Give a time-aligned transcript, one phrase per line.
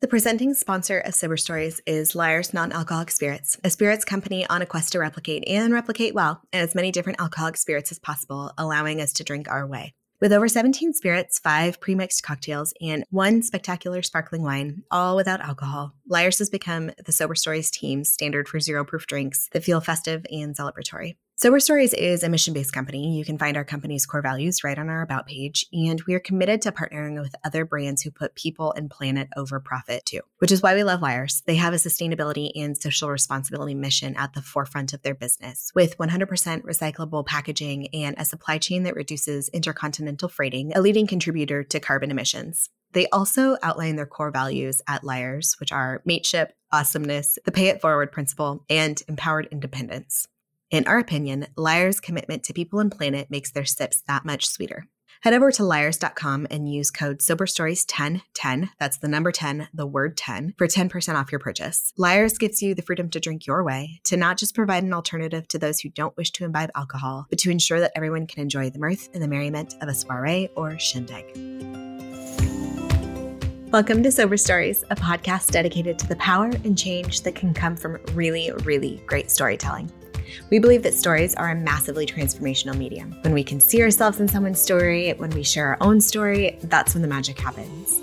[0.00, 4.62] The presenting sponsor of Sober Stories is Lyre's Non Alcoholic Spirits, a spirits company on
[4.62, 9.02] a quest to replicate and replicate well as many different alcoholic spirits as possible, allowing
[9.02, 9.92] us to drink our way.
[10.18, 15.92] With over 17 spirits, five premixed cocktails, and one spectacular sparkling wine, all without alcohol,
[16.08, 20.24] Lyre's has become the Sober Stories team's standard for zero proof drinks that feel festive
[20.32, 21.16] and celebratory.
[21.42, 23.16] Sober Stories is a mission based company.
[23.16, 26.20] You can find our company's core values right on our About page, and we are
[26.20, 30.52] committed to partnering with other brands who put people and planet over profit too, which
[30.52, 31.42] is why we love Lyre's.
[31.46, 35.96] They have a sustainability and social responsibility mission at the forefront of their business with
[35.96, 36.26] 100%
[36.60, 42.10] recyclable packaging and a supply chain that reduces intercontinental freighting, a leading contributor to carbon
[42.10, 42.68] emissions.
[42.92, 47.80] They also outline their core values at Lyre's, which are mateship, awesomeness, the pay it
[47.80, 50.28] forward principle, and empowered independence.
[50.70, 54.86] In our opinion, Lyre's commitment to people and planet makes their sips that much sweeter.
[55.22, 60.54] Head over to lyres.com and use code SoberStories1010, that's the number 10, the word 10,
[60.56, 61.92] for 10% off your purchase.
[61.98, 65.48] Lyre's gives you the freedom to drink your way, to not just provide an alternative
[65.48, 68.70] to those who don't wish to imbibe alcohol, but to ensure that everyone can enjoy
[68.70, 71.24] the mirth and the merriment of a soiree or shindig.
[73.72, 77.74] Welcome to Sober Stories, a podcast dedicated to the power and change that can come
[77.76, 79.90] from really, really great storytelling.
[80.50, 83.16] We believe that stories are a massively transformational medium.
[83.22, 86.94] When we can see ourselves in someone's story, when we share our own story, that's
[86.94, 88.00] when the magic happens.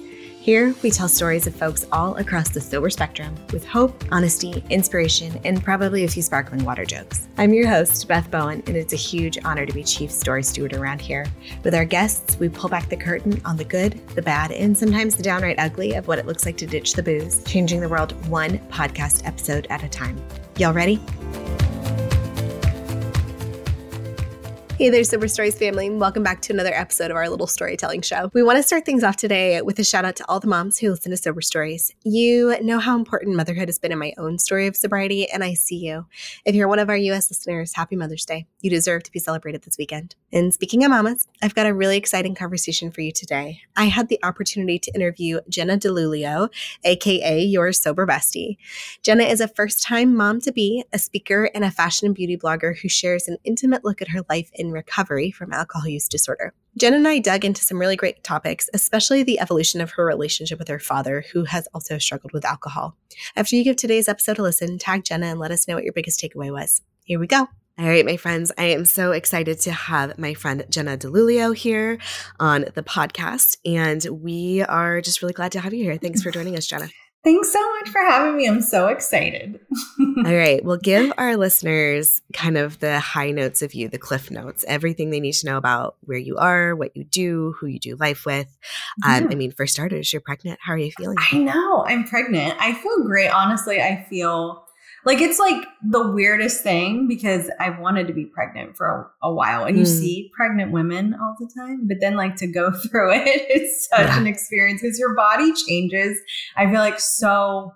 [0.48, 5.38] Here, we tell stories of folks all across the sober spectrum with hope, honesty, inspiration,
[5.44, 7.28] and probably a few sparkling water jokes.
[7.38, 10.72] I'm your host, Beth Bowen, and it's a huge honor to be Chief Story Steward
[10.72, 11.26] around here.
[11.66, 15.16] With our guests, we pull back the curtain on the good, the bad, and sometimes
[15.16, 18.14] the downright ugly of what it looks like to ditch the booze, changing the world
[18.30, 20.18] one podcast episode at a time.
[20.56, 21.02] Y'all ready?
[24.78, 25.90] Hey there, Sober Stories family.
[25.90, 28.30] Welcome back to another episode of our little storytelling show.
[28.36, 30.78] We want to start things off today with a shout out to all the moms
[30.78, 31.96] who listen to Sober Stories.
[32.04, 35.56] You know how important motherhood has been in my own story of sobriety, and I
[35.56, 36.06] see you.
[36.46, 38.46] If you're one of our US listeners, happy Mother's Day.
[38.62, 40.16] You deserve to be celebrated this weekend.
[40.32, 43.62] And speaking of mamas, I've got a really exciting conversation for you today.
[43.76, 46.50] I had the opportunity to interview Jenna Dillulio,
[46.84, 48.58] aka your sober bestie.
[49.02, 52.38] Jenna is a first time mom to be, a speaker, and a fashion and beauty
[52.38, 56.08] blogger who shares an intimate look at her life in in recovery from alcohol use
[56.08, 56.54] disorder.
[56.78, 60.60] Jen and I dug into some really great topics, especially the evolution of her relationship
[60.60, 62.96] with her father, who has also struggled with alcohol.
[63.36, 65.94] After you give today's episode a listen, tag Jenna and let us know what your
[65.94, 66.82] biggest takeaway was.
[67.06, 67.48] Here we go.
[67.80, 72.00] All right, my friends, I am so excited to have my friend Jenna Dillulio here
[72.40, 73.58] on the podcast.
[73.66, 75.98] And we are just really glad to have you here.
[75.98, 76.90] Thanks for joining us, Jenna.
[77.24, 78.48] Thanks so much for having me.
[78.48, 79.60] I'm so excited.
[80.00, 80.64] All right.
[80.64, 85.10] Well, give our listeners kind of the high notes of you, the cliff notes, everything
[85.10, 88.26] they need to know about where you are, what you do, who you do life
[88.26, 88.48] with.
[89.06, 89.30] Um, yeah.
[89.32, 90.60] I mean, for starters, you're pregnant.
[90.62, 91.18] How are you feeling?
[91.34, 91.84] I know.
[91.86, 92.56] I'm pregnant.
[92.60, 93.30] I feel great.
[93.30, 94.67] Honestly, I feel
[95.08, 99.34] like it's like the weirdest thing because I've wanted to be pregnant for a, a
[99.34, 99.88] while and you mm.
[99.88, 104.06] see pregnant women all the time, but then like to go through it, it's such
[104.06, 104.20] yeah.
[104.20, 106.20] an experience because your body changes,
[106.58, 107.72] I feel like so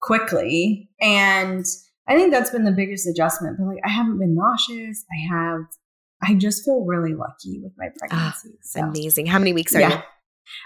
[0.00, 0.88] quickly.
[1.00, 1.64] And
[2.06, 3.56] I think that's been the biggest adjustment.
[3.58, 5.04] But like I haven't been nauseous.
[5.10, 5.62] I have
[6.22, 8.50] I just feel really lucky with my ah, pregnancy.
[8.52, 8.80] Oh, so.
[8.82, 9.26] Amazing.
[9.26, 9.96] How many weeks are yeah.
[9.96, 10.02] you?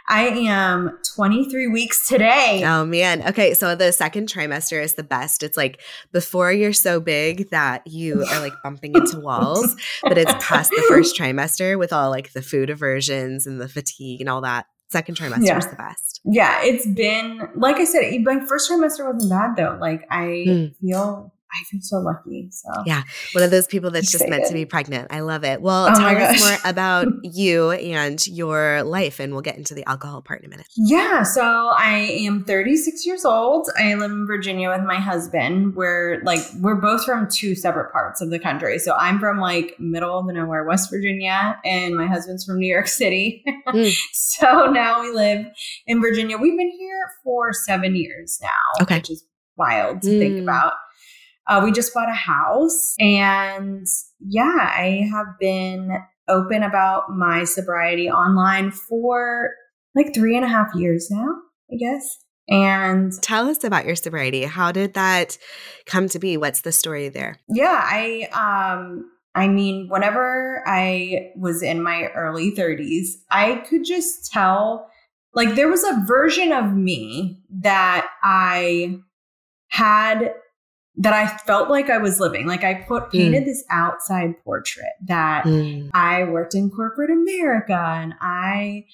[0.08, 2.62] I am 23 weeks today.
[2.64, 3.26] Oh man.
[3.28, 5.42] Okay, so the second trimester is the best.
[5.42, 5.80] It's like
[6.12, 10.84] before you're so big that you are like bumping into walls, but it's past the
[10.88, 14.66] first trimester with all like the food aversions and the fatigue and all that.
[14.90, 15.58] Second trimester yeah.
[15.58, 16.20] is the best.
[16.24, 19.76] Yeah, it's been like I said, my first trimester wasn't bad though.
[19.80, 20.76] Like I mm.
[20.76, 22.48] feel I feel so lucky.
[22.50, 25.08] So yeah, one of those people that's just meant to be pregnant.
[25.10, 25.60] I love it.
[25.60, 29.88] Well, oh tell us more about you and your life, and we'll get into the
[29.88, 30.66] alcohol part in a minute.
[30.76, 33.68] Yeah, so I am 36 years old.
[33.78, 35.74] I live in Virginia with my husband.
[35.76, 38.78] We're like we're both from two separate parts of the country.
[38.78, 42.88] So I'm from like middle of nowhere, West Virginia, and my husband's from New York
[42.88, 43.44] City.
[43.64, 43.96] Mm.
[44.12, 45.46] so now we live
[45.86, 46.36] in Virginia.
[46.36, 48.96] We've been here for seven years now, okay.
[48.96, 49.24] which is
[49.56, 50.18] wild to mm.
[50.18, 50.74] think about.
[51.46, 52.94] Uh, we just bought a house.
[52.98, 53.86] And
[54.20, 59.50] yeah, I have been open about my sobriety online for
[59.94, 61.28] like three and a half years now,
[61.72, 62.18] I guess.
[62.48, 64.44] And tell us about your sobriety.
[64.44, 65.38] How did that
[65.86, 66.36] come to be?
[66.36, 67.38] What's the story there?
[67.48, 74.30] Yeah, I um I mean, whenever I was in my early 30s, I could just
[74.30, 74.88] tell
[75.34, 78.98] like there was a version of me that I
[79.68, 80.32] had
[80.96, 82.46] that I felt like I was living.
[82.46, 83.46] Like I put painted mm.
[83.46, 85.90] this outside portrait that mm.
[85.92, 88.84] I worked in corporate America and I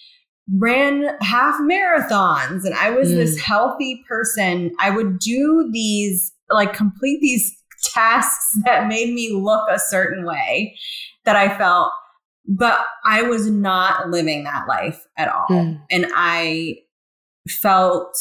[0.56, 3.17] ran half marathons and I was Mm.
[3.17, 4.73] this healthy person.
[4.81, 7.55] I would do these, like, complete these
[7.85, 10.76] tasks that made me look a certain way
[11.25, 11.93] that I felt,
[12.47, 15.47] but I was not living that life at all.
[15.50, 15.82] Mm.
[15.91, 16.76] And I
[17.49, 18.17] felt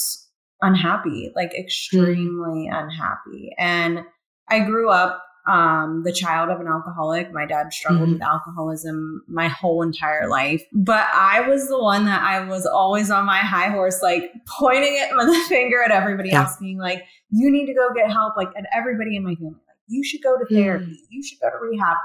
[0.62, 3.54] unhappy, like extremely unhappy.
[3.58, 4.02] And
[4.50, 7.32] I grew up um, the child of an alcoholic.
[7.34, 8.14] My dad struggled Mhm.
[8.14, 10.62] with alcoholism my whole entire life.
[10.74, 14.94] But I was the one that I was always on my high horse, like pointing
[14.96, 16.42] it with a finger at everybody Yeah.
[16.42, 18.38] else, being like, you need to go get help.
[18.38, 20.50] Like, and everybody in my family, like, you should go to Mm.
[20.56, 21.98] therapy, you should go to rehab.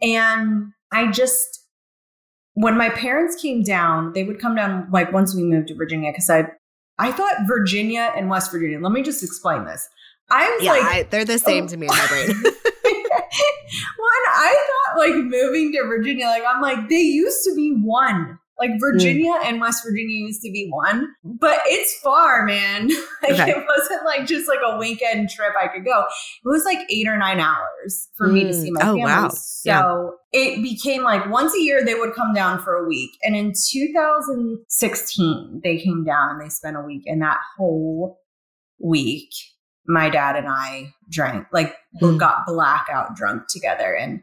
[0.00, 1.66] And I just,
[2.54, 6.10] when my parents came down, they would come down like once we moved to Virginia
[6.10, 6.46] because I,
[6.98, 8.78] I thought Virginia and West Virginia.
[8.80, 9.88] Let me just explain this.
[10.30, 12.28] I was Yeah, like, I, they're the same to me in my brain.
[12.42, 18.38] one, I thought like moving to Virginia, like I'm like, they used to be one.
[18.62, 22.88] Like Virginia and West Virginia used to be one, but it's far, man.
[23.22, 23.50] like Okay.
[23.50, 26.04] it wasn't like just like a weekend trip I could go.
[26.44, 28.62] It was like eight or nine hours for me to Mm.
[28.62, 29.02] see my Oh, family.
[29.02, 29.28] wow.
[29.34, 30.40] So Yeah.
[30.40, 33.10] it became like once a year they would come down for a week.
[33.24, 37.02] And in 2016, they came down and they spent a week.
[37.06, 38.20] And that whole
[38.78, 39.30] week,
[39.86, 42.16] my dad and I drank, like Hmm.
[42.16, 43.94] got blackout drunk together.
[43.96, 44.22] And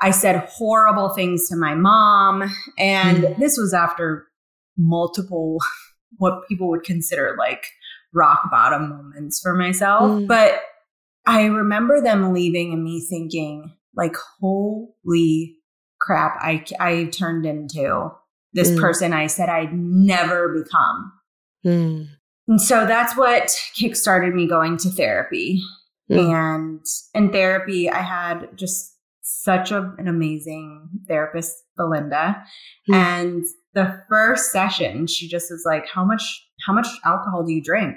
[0.00, 2.42] I said horrible things to my mom.
[2.78, 3.38] And Mm.
[3.38, 4.26] this was after
[4.76, 5.58] multiple,
[6.18, 7.66] what people would consider like
[8.14, 10.02] rock bottom moments for myself.
[10.02, 10.26] Mm.
[10.26, 10.60] But
[11.26, 15.56] I remember them leaving and me thinking, like, holy
[15.98, 18.10] crap, I, I turned into
[18.52, 18.80] this Mm.
[18.80, 21.12] person I said I'd never become.
[21.66, 22.06] Mm.
[22.48, 25.60] And so that's what kickstarted me going to therapy.
[26.10, 26.32] Mm.
[26.32, 26.80] And
[27.14, 28.95] in therapy, I had just
[29.28, 32.42] such a, an amazing therapist, Belinda.
[32.88, 32.94] Mm.
[32.94, 33.44] And
[33.74, 36.22] the first session, she just was like, How much,
[36.66, 37.96] how much alcohol do you drink?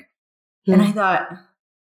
[0.68, 1.28] And I thought,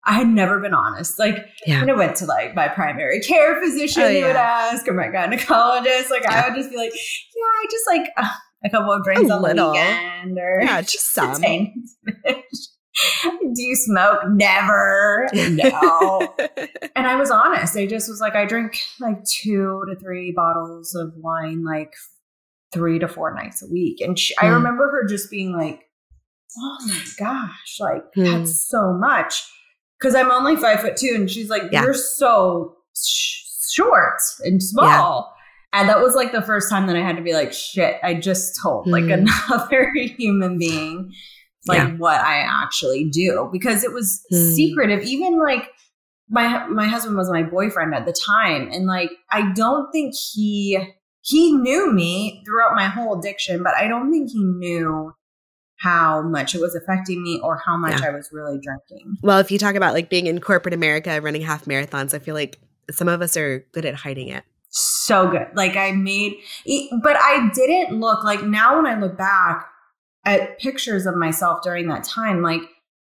[0.05, 1.19] I had never been honest.
[1.19, 1.47] Like.
[1.67, 1.81] Yeah.
[1.81, 5.07] when I went to like my primary care physician, Oh, he would ask, or my
[5.09, 6.45] gynecologist, like Yeah.
[6.45, 8.29] I would just be like, yeah, I just like uh,
[8.65, 9.67] a couple of drinks A on little.
[9.73, 11.41] the weekend, or Yeah, just some.
[13.55, 14.21] Do you smoke?
[14.29, 15.29] Never.
[15.35, 16.35] No.
[16.97, 17.77] and I was honest.
[17.77, 21.93] I just was like, I drink like two to three bottles of wine, like
[22.73, 24.01] three to four nights a week.
[24.01, 24.55] And she, I Hmm.
[24.55, 25.83] remember her just being like,
[26.59, 28.25] oh my gosh, like Hmm.
[28.25, 29.43] that's so much.
[30.01, 31.13] Cause I'm only five foot two.
[31.15, 31.83] And she's like, Yeah.
[31.85, 35.33] you're so sh- short and small.
[35.75, 38.15] And that was like the first time that I had to be like, shit, I
[38.15, 39.13] just told like Hmm.
[39.49, 41.13] another human being
[41.67, 41.95] like Yeah.
[41.97, 44.51] what I actually do because it was Hmm.
[44.55, 45.03] secretive.
[45.05, 45.71] Even like
[46.31, 50.79] my my husband was my boyfriend at the time, and like I don't think he
[51.21, 55.13] he knew me throughout my whole addiction, but I don't think he knew
[55.79, 58.09] how much it was affecting me or how much Yeah.
[58.09, 59.17] I was really drinking.
[59.23, 62.35] well, if you talk about like being in corporate America, running half marathons, I feel
[62.35, 62.59] like
[62.91, 64.45] some of us are good at hiding it.
[64.75, 65.47] so good.
[65.55, 66.35] Like I made,
[67.03, 69.67] but I didn't look like now when I look back
[70.25, 72.63] at pictures of myself during that time, like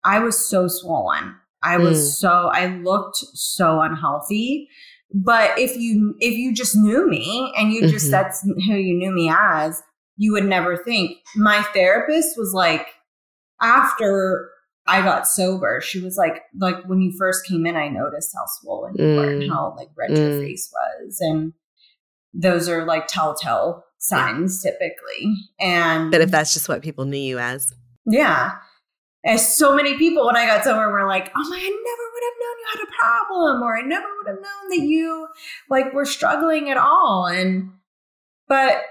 [0.04, 1.36] I was so swollen.
[1.64, 2.12] I was Mm.
[2.20, 4.70] so, I looked so unhealthy.
[5.14, 8.12] But if you, if you just knew me and you just, Mhm.
[8.12, 9.82] that's who you knew me as,
[10.18, 11.18] you would never think.
[11.36, 12.86] My therapist was like,
[13.62, 14.50] after
[14.88, 18.45] I got sober, she was like, like when you first came in, I noticed how
[18.45, 19.50] swollen you were and Mm.
[19.50, 20.40] how like red your Mm.
[20.42, 21.18] face was.
[21.19, 21.54] And
[22.33, 25.36] those are like telltale signs typically.
[25.60, 27.74] And But if that's just what people knew you as,
[28.06, 28.54] yeah.
[29.26, 32.24] And so many people when I got sober were like, oh my, I never would
[32.24, 35.28] have known you had a problem, or I never would have known that you
[35.70, 37.26] like were struggling at all.
[37.28, 37.72] And
[38.48, 38.82] but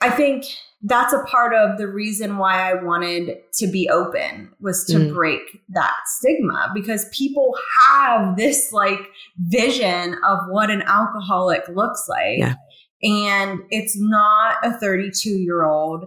[0.00, 0.46] I think
[0.82, 5.12] that's a part of the reason why I wanted to be open was to Mm.
[5.12, 7.54] break that stigma because people
[7.84, 12.38] have this like vision of what an alcoholic looks like.
[12.38, 12.54] Yeah.
[13.02, 16.04] And it's not a 32 year old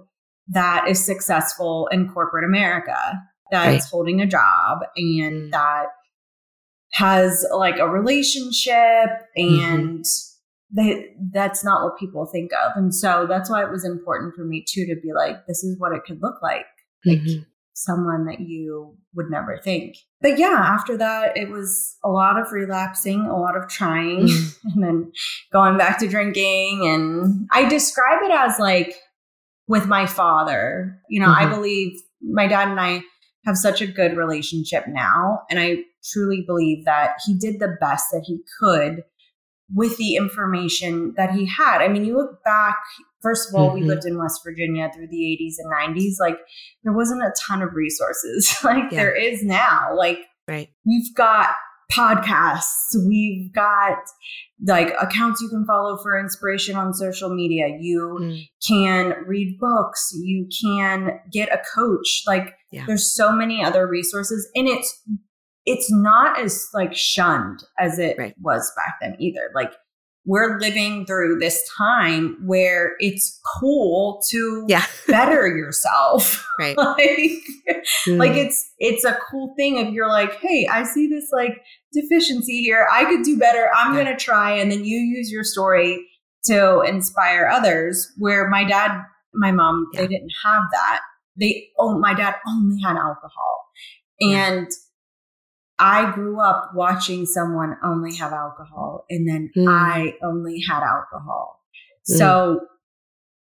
[0.50, 2.96] that is successful in corporate America,
[3.52, 3.84] that's Right.
[3.92, 5.52] holding a job and Mm.
[5.52, 5.86] that
[6.94, 10.06] has like a relationship and
[10.76, 12.72] they, that's not what people think of.
[12.76, 15.80] And so that's why it was important for me too to be like, this is
[15.80, 16.66] what it could look like.
[17.06, 17.46] Like Mhm.
[17.74, 19.96] Someone that you would never think.
[20.22, 24.56] But yeah, after that, it was a lot of relapsing, a lot of trying, Mm.
[24.76, 25.12] and then
[25.52, 26.88] going back to drinking.
[26.88, 28.96] And I describe it as like
[29.68, 31.00] with my father.
[31.10, 31.50] You know, I Mhm.
[31.56, 33.02] believe my dad and I
[33.46, 35.42] have such a good relationship now.
[35.50, 39.04] And I truly believe that he did the best that he could
[39.74, 41.82] with the information that he had.
[41.82, 42.78] I mean, you look back
[43.24, 43.74] first of all, Mhm.
[43.76, 46.18] we lived in West Virginia through the 80s and 90s.
[46.20, 46.38] Like,
[46.84, 49.00] there wasn't a ton of resources like Yeah.
[49.00, 49.96] there is now.
[49.96, 50.70] Like, Right.
[50.86, 51.56] we've got
[51.92, 53.98] podcasts, we've got
[54.66, 57.68] like accounts you can follow for inspiration on social media.
[57.80, 58.40] You Mm.
[58.68, 62.24] can read books, you can get a coach.
[62.26, 62.86] Like, Yeah.
[62.88, 65.02] there's so many other resources, and it's
[65.66, 68.36] it's not as like shunned as it Right.
[68.42, 69.50] was back then either.
[69.56, 69.72] Like
[70.26, 74.86] we're living through this time where it's cool to Yeah.
[75.08, 76.46] better yourself.
[76.60, 76.78] Right.
[76.78, 77.32] like
[78.08, 78.18] Mm.
[78.18, 81.62] like it's it's a cool thing if you're like, hey, I see this like
[81.94, 82.88] deficiency here.
[82.92, 83.70] I could do better.
[83.76, 84.04] I'm Yeah.
[84.04, 84.52] gonna try.
[84.52, 86.06] And then you use your story
[86.46, 88.12] to inspire others.
[88.18, 89.02] Where my dad,
[89.34, 90.02] my mom, Yeah.
[90.02, 91.02] they didn't have that.
[91.40, 93.66] They oh my dad only had alcohol.
[94.22, 94.68] And
[95.80, 99.68] I grew up watching someone only have alcohol and then Mm.
[99.68, 101.60] I only had alcohol.
[102.10, 102.18] Mm.
[102.18, 102.60] So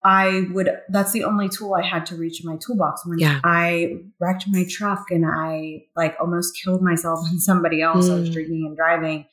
[0.02, 3.40] I would, that's the only tool I had to reach in my toolbox when Yeah.
[3.44, 8.08] I wrecked my truck and I like almost killed myself and somebody else.
[8.08, 8.32] I was Mm.
[8.32, 9.26] drinking and driving.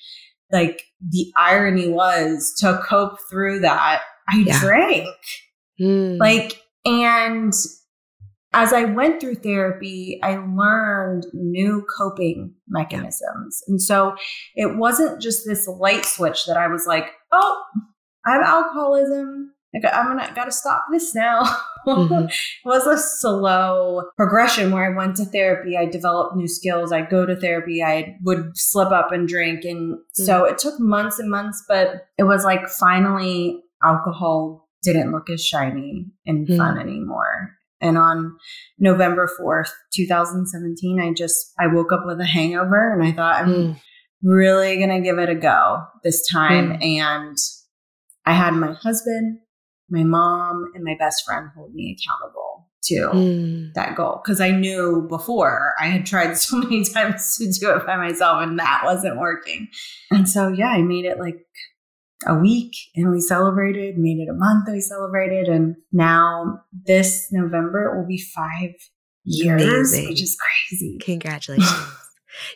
[0.51, 4.59] Like the irony was to cope through that, I Yeah.
[4.59, 5.07] drank.
[5.79, 6.17] Mm.
[6.19, 7.53] Like, and
[8.53, 13.61] as I went through therapy, I learned new coping mechanisms.
[13.67, 14.15] And so
[14.55, 17.63] it wasn't just this light switch that I was like, oh,
[18.25, 19.53] I have alcoholism.
[19.75, 21.43] I'm gonna gotta stop this now.
[21.85, 22.27] Mhm.
[22.29, 22.33] it
[22.65, 25.77] was a slow progression where I went to therapy.
[25.77, 26.91] I developed new skills.
[26.91, 27.83] I go to therapy.
[27.83, 31.63] I would slip up and drink, and so it took months and months.
[31.67, 36.57] But it was like finally, alcohol didn't look as shiny and Mm.
[36.57, 37.51] fun anymore.
[37.81, 38.37] And on
[38.79, 43.47] November 4th, 2017, I just I woke up with a hangover and I thought I'm
[43.49, 43.79] Mm.
[44.23, 47.37] really going to give it a go this time and
[48.25, 49.39] I had my husband,
[49.89, 53.73] my mom, and my best friend hold me accountable to Mm.
[53.75, 57.85] that goal because I knew before I had tried so many times to do it
[57.85, 59.67] by myself and that wasn't working.
[60.11, 61.37] And so, yeah, I made it like
[62.25, 65.47] a week and we celebrated, made it a month, we celebrated.
[65.47, 68.71] And now this November it will be five
[69.23, 70.09] years, Amazing.
[70.09, 70.37] which is
[70.69, 70.97] crazy.
[71.01, 71.69] Congratulations.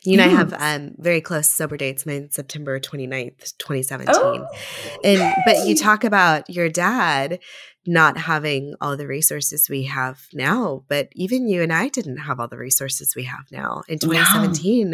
[0.04, 2.06] You and I have um, very close sober dates.
[2.06, 4.14] Mine September 29th, 2017.
[4.16, 4.48] Oh,
[5.04, 7.40] And but you talk about your dad
[7.88, 12.40] not having all the resources we have now, but even you and I didn't have
[12.40, 13.82] all the resources we have now.
[13.88, 14.10] In No.
[14.10, 14.94] 2017,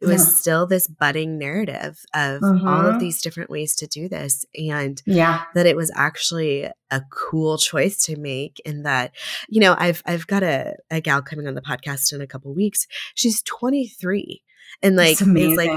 [0.00, 0.32] it was No.
[0.32, 3.00] still this budding narrative of all of Mhm.
[3.00, 5.42] these different ways to do this and Yeah.
[5.54, 9.12] that it was actually a cool choice to make and that
[9.48, 12.54] you know I've I've got a, a gal coming on the podcast in a couple
[12.54, 12.86] weeks.
[13.14, 14.42] She's 23
[14.82, 15.70] and like is like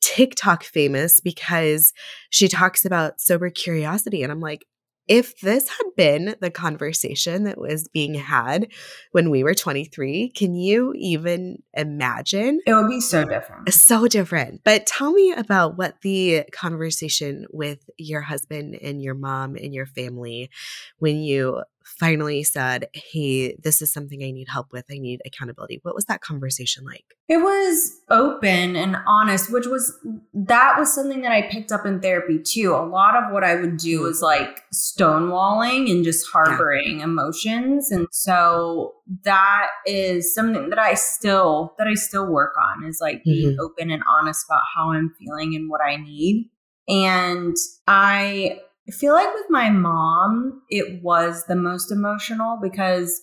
[0.00, 1.92] TikTok famous because
[2.30, 4.22] she talks about sober curiosity.
[4.22, 4.64] And I'm like,
[5.08, 8.72] if this had been the conversation that was being had
[9.12, 12.60] when we were 23, can you even imagine?
[12.66, 13.72] it would be so different.
[13.72, 14.62] So different.
[14.64, 19.86] But tell me about what the conversation with your husband and your mom and your
[19.86, 20.50] family
[20.98, 21.62] when you
[21.98, 24.84] finally said, Hey, this is something I need help with.
[24.90, 25.80] I need accountability.
[25.82, 27.04] What was that conversation like?
[27.28, 29.92] It was open and honest, which was
[30.34, 32.74] that was something that I picked up in therapy too.
[32.74, 34.02] A lot of what I would do mm.
[34.02, 37.90] was like stonewalling and just harboring emotions.
[37.90, 43.24] And so that is something that I still that I still work on is like
[43.24, 43.60] being mm-hmm.
[43.60, 46.50] open and honest about how I'm feeling and what I need.
[46.88, 47.56] And
[47.88, 48.60] I
[48.92, 53.20] feel like with my mom, it was the most emotional because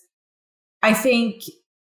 [0.82, 1.43] I think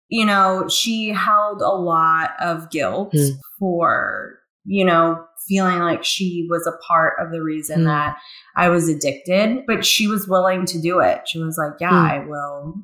[0.09, 3.31] you know, she held a lot of guilt Mm.
[3.59, 7.85] for, you know, feeling like she was a part of the reason Mm.
[7.87, 8.17] that
[8.55, 11.27] I was addicted, but she was willing to do it.
[11.27, 12.09] She was like, yeah, Mm.
[12.09, 12.75] I will.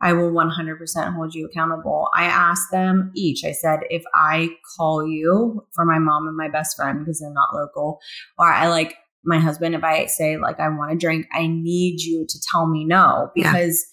[0.00, 2.08] I will 100% hold you accountable.
[2.12, 6.48] I asked them each, I said, if I call you for my mom and my
[6.48, 8.00] best friend because they're not local,
[8.36, 8.96] or I like
[9.28, 12.66] my husband, if I say, like, I want to drink, I need you to tell
[12.66, 13.52] me no Yeah.
[13.52, 13.84] because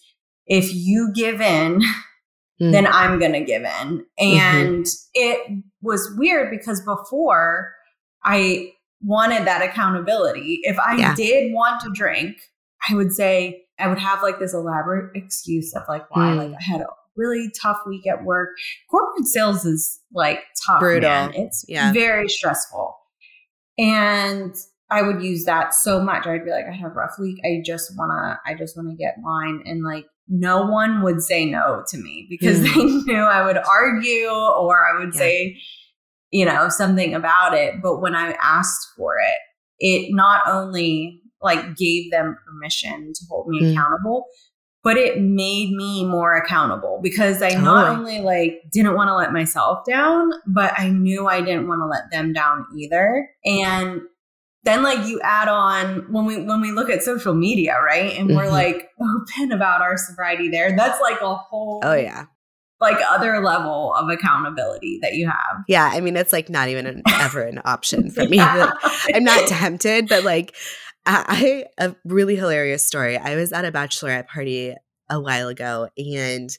[0.47, 1.81] if you give in,
[2.61, 2.71] Mm.
[2.71, 4.05] then I'm going to give in.
[4.17, 7.73] And it was weird because before
[8.23, 10.61] I wanted that accountability.
[10.63, 11.13] If I Yeah.
[11.15, 12.37] did want to drink,
[12.89, 16.27] I would say, I would have like this elaborate excuse of like why.
[16.29, 16.37] Mm.
[16.37, 16.85] Like I had a
[17.17, 18.49] really tough week at work.
[18.89, 20.79] Corporate sales is like tough.
[20.79, 21.09] Brutal.
[21.09, 21.33] man.
[21.35, 21.91] It's Yeah.
[21.91, 22.95] very stressful.
[23.77, 24.55] And
[24.89, 26.27] I would use that so much.
[26.27, 27.39] I'd be like, I had a rough week.
[27.43, 29.61] I just wanna, I just wanna get wine.
[29.65, 32.63] And like no one would say no to me because Mm.
[33.07, 35.19] they knew I would argue or I would Yeah.
[35.19, 35.57] say,
[36.31, 37.81] you know, something about it.
[37.81, 39.37] But when I asked for it,
[39.79, 43.71] it not only like gave them permission to hold me Mm.
[43.73, 44.25] accountable,
[44.83, 48.17] but it made me more accountable because I not Totally.
[48.17, 51.87] only like didn't want to let myself down, but I knew I didn't want to
[51.87, 53.27] let them down either.
[53.45, 54.01] And
[54.65, 58.17] then like you add on when we when we look at social media, right?
[58.17, 58.51] And we're Mhm.
[58.51, 60.75] like open about our sobriety there.
[60.75, 62.25] That's like a whole Oh yeah.
[62.81, 65.63] like other level of accountability that you have.
[65.67, 65.89] Yeah.
[65.93, 68.37] I mean, it's like not even an, ever an option for me.
[68.37, 68.73] Like,
[69.13, 70.53] I'm not tempted, but like
[71.05, 73.17] I, I a really hilarious story.
[73.17, 74.73] I was at a bachelorette party
[75.09, 76.49] a while ago and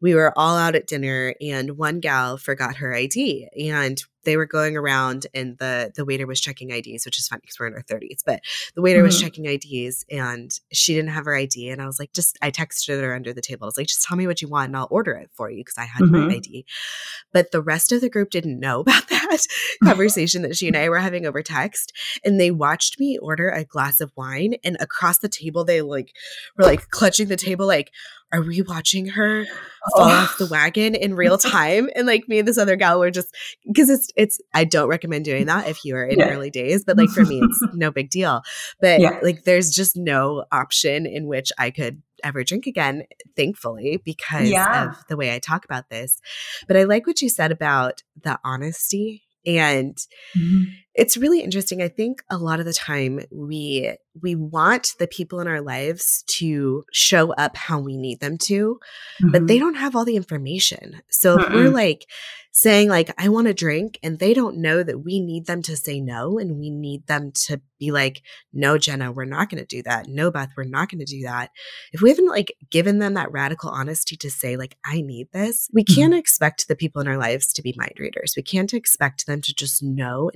[0.00, 4.46] we were all out at dinner and one gal forgot her ID and they were
[4.46, 7.74] going around and the the waiter was checking IDs, which is funny because we're in
[7.74, 8.40] our 30s, but
[8.74, 9.20] the waiter was Mhm.
[9.20, 11.68] checking IDs and she didn't have her ID.
[11.68, 13.64] And I was like, just I texted her under the table.
[13.64, 15.58] I was like, just tell me what you want and I'll order it for you
[15.64, 16.28] because I had Mhm.
[16.28, 16.64] my ID.
[17.32, 19.46] But the rest of the group didn't know about that
[19.84, 21.92] conversation that she and I were having over text.
[22.24, 24.54] And they watched me order a glass of wine.
[24.64, 26.12] And across the table, they like
[26.56, 27.90] were like clutching the table, like,
[28.32, 29.44] are we watching her
[29.96, 30.10] fall Oh.
[30.10, 31.90] off the wagon in real time?
[31.94, 33.34] And like me and this other gal were just
[33.66, 36.30] because it's it's I don't recommend doing that if you are in Yeah.
[36.30, 38.42] early days, but like for me, it's no big deal.
[38.80, 39.18] But Yeah.
[39.22, 43.02] like there's just no option in which I could ever drink again,
[43.36, 44.90] thankfully, because Yeah.
[44.90, 46.20] of the way I talk about this.
[46.68, 49.24] But I like what you said about the honesty.
[49.44, 49.98] And
[50.38, 50.66] Mhm.
[50.94, 51.80] It's really interesting.
[51.82, 56.22] I think a lot of the time we we want the people in our lives
[56.26, 58.78] to show up how we need them to,
[59.30, 59.48] but Mhm.
[59.48, 61.00] they don't have all the information.
[61.08, 62.04] So if we're like
[62.54, 65.74] saying like I want to drink and they don't know that we need them to
[65.74, 68.20] say no and we need them to be like
[68.52, 70.06] no Jenna, we're not going to do that.
[70.08, 71.50] No Beth, we're not going to do that.
[71.94, 75.70] If we haven't like given them that radical honesty to say like I need this,
[75.72, 75.94] we Mhm.
[75.94, 78.34] can't expect the people in our lives to be mind readers.
[78.36, 80.30] We can't expect them to just know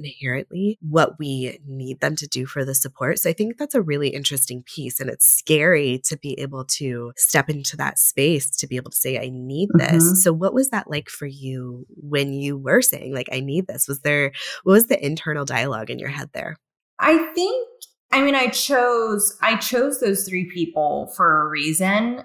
[0.80, 3.18] what we need them to do for the support.
[3.18, 7.12] So I think that's a really interesting piece and it's scary to be able to
[7.16, 10.04] step into that space to be able to say I need this.
[10.04, 10.16] Mhm.
[10.16, 13.88] So what was that like for you when you were saying like I need this?
[13.88, 14.32] Was there
[14.64, 16.56] what was the internal dialogue in your head there?
[16.98, 17.66] I think
[18.12, 22.22] I mean I chose I chose those three people for a reason,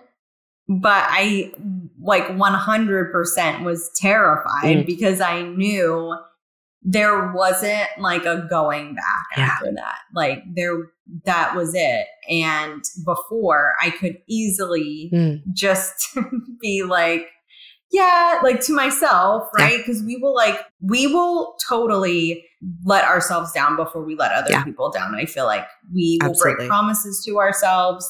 [0.67, 1.52] but I
[2.00, 4.86] like 100% was terrified Mm.
[4.86, 6.15] because I knew
[6.84, 9.44] there wasn't like a going back Yeah.
[9.46, 9.98] after that.
[10.15, 10.76] Like there
[11.26, 12.08] that was it.
[12.30, 15.41] And before I could easily Mm.
[15.54, 16.08] just
[16.62, 17.28] be like,
[17.91, 19.78] yeah, like to myself, right?
[19.78, 22.46] Because we will like, we will totally
[22.86, 24.63] let ourselves down before we let other Yeah.
[24.63, 25.13] people down.
[25.15, 26.56] I feel like we will Absolutely.
[26.60, 28.10] break promises to ourselves.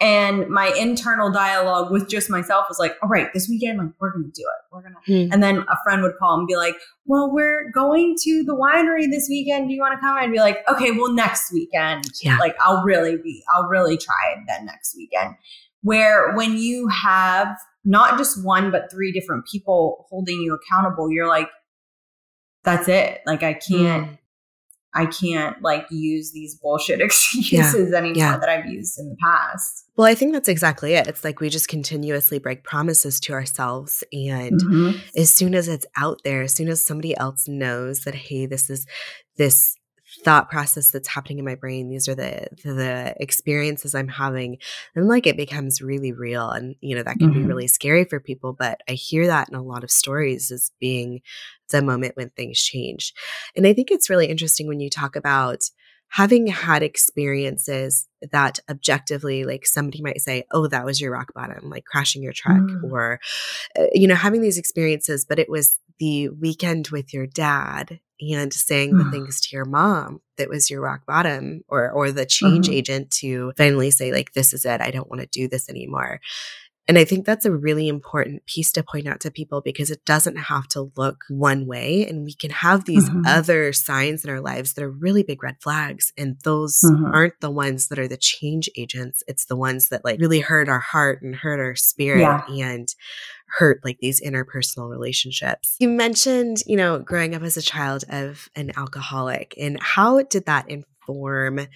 [0.00, 4.12] And my internal dialogue with just myself was like, all right, this weekend, like, we're
[4.12, 4.72] going to do it.
[4.72, 5.26] We're going to.
[5.26, 5.32] Hmm.
[5.32, 9.10] And then a friend would call and be like, well, we're going to the winery
[9.10, 9.68] this weekend.
[9.68, 10.16] Do you want to come?
[10.16, 12.04] I'd be like, okay, well, next weekend.
[12.22, 12.38] Yeah.
[12.38, 15.34] Like, I'll really be, I'll really try it then next weekend.
[15.82, 21.28] Where when you have not just one, but three different people holding you accountable, you're
[21.28, 21.48] like,
[22.62, 23.20] that's it.
[23.26, 24.18] Like, I can't, Mm.
[24.94, 28.38] I can't like use these bullshit excuses anymore Yeah.
[28.38, 29.84] that I've used in the past.
[29.96, 31.06] Well, I think that's exactly it.
[31.06, 35.00] It's like we just continuously break promises to ourselves and Mhm.
[35.16, 38.70] as soon as it's out there, as soon as somebody else knows that, hey, this
[38.70, 38.86] is
[39.36, 39.76] this
[40.24, 44.58] thought process that's happening in my brain, these are the the experiences I'm having,
[44.94, 46.50] and like it becomes really real.
[46.50, 47.48] And you know, that can be Mhm.
[47.48, 48.52] really scary for people.
[48.52, 51.20] But I hear that in a lot of stories as being
[51.70, 53.12] the moment when things change.
[53.54, 55.64] And I think it's really interesting when you talk about
[56.10, 61.68] having had experiences that objectively like somebody might say oh that was your rock bottom
[61.68, 62.90] like crashing your truck Mm.
[62.90, 63.20] or
[63.78, 68.52] uh, you know having these experiences but it was the weekend with your dad and
[68.52, 69.10] saying the Mm.
[69.12, 72.74] things to your mom that was your rock bottom or or the change Mhm.
[72.74, 76.20] agent to finally say like this is it i don't want to do this anymore
[76.88, 80.04] and I think that's a really important piece to point out to people because it
[80.06, 82.06] doesn't have to look one way.
[82.08, 83.22] And we can have these Mhm.
[83.26, 86.12] other signs in our lives that are really big red flags.
[86.16, 87.12] And those Mhm.
[87.14, 89.22] aren't the ones that are the change agents.
[89.28, 92.42] It's the ones that like really hurt our heart and hurt our spirit Yeah.
[92.48, 92.88] and
[93.58, 95.76] hurt like these interpersonal relationships.
[95.78, 100.46] You mentioned, you know, growing up as a child of an alcoholic and how did
[100.46, 101.66] that inform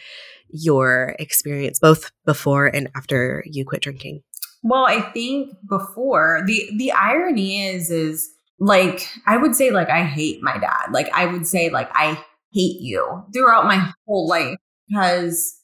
[0.51, 4.22] your experience both before and after you quit drinking?
[4.62, 10.05] Well, I think before the the irony is is like I would say like I
[10.05, 10.87] hate my dad.
[10.92, 12.22] Like I would say like I
[12.53, 14.57] hate you throughout my whole life
[14.88, 15.59] because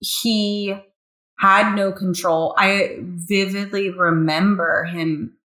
[0.00, 0.74] he
[1.38, 2.54] had no control.
[2.56, 5.36] I vividly remember him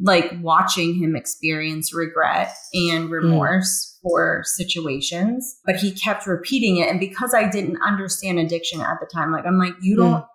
[0.00, 4.02] like watching him experience regret and remorse mm.
[4.02, 6.88] for situations, but he kept repeating it.
[6.88, 10.26] And because I didn't understand addiction at the time, like I'm like, you don't, mm.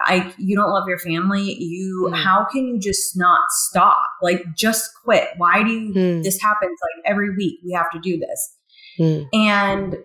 [0.00, 1.54] I, you don't love your family.
[1.62, 2.16] You, mm.
[2.16, 4.08] how can you just not stop?
[4.22, 5.28] Like, just quit.
[5.36, 6.22] Why do you, mm.
[6.22, 7.60] this happens like every week?
[7.64, 8.56] We have to do this.
[8.98, 9.28] Mm.
[9.32, 9.96] And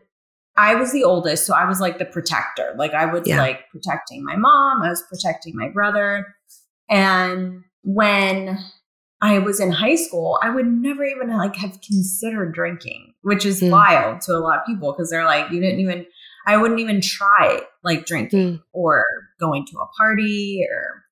[0.57, 2.73] I was the oldest, so I was like the protector.
[2.77, 3.39] Like I was yeah.
[3.39, 6.27] like protecting my mom, I was protecting my brother.
[6.89, 8.59] And when
[9.21, 13.61] I was in high school, I would never even like have considered drinking, which is
[13.61, 13.71] mm.
[13.71, 16.05] wild to a lot of people because they're like, you didn't even,
[16.49, 18.61] I wouldn't even try like drinking mm.
[18.73, 19.05] or
[19.39, 21.03] going to a party or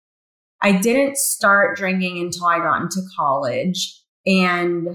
[0.63, 4.01] I didn't start drinking until I got into college.
[4.25, 4.87] And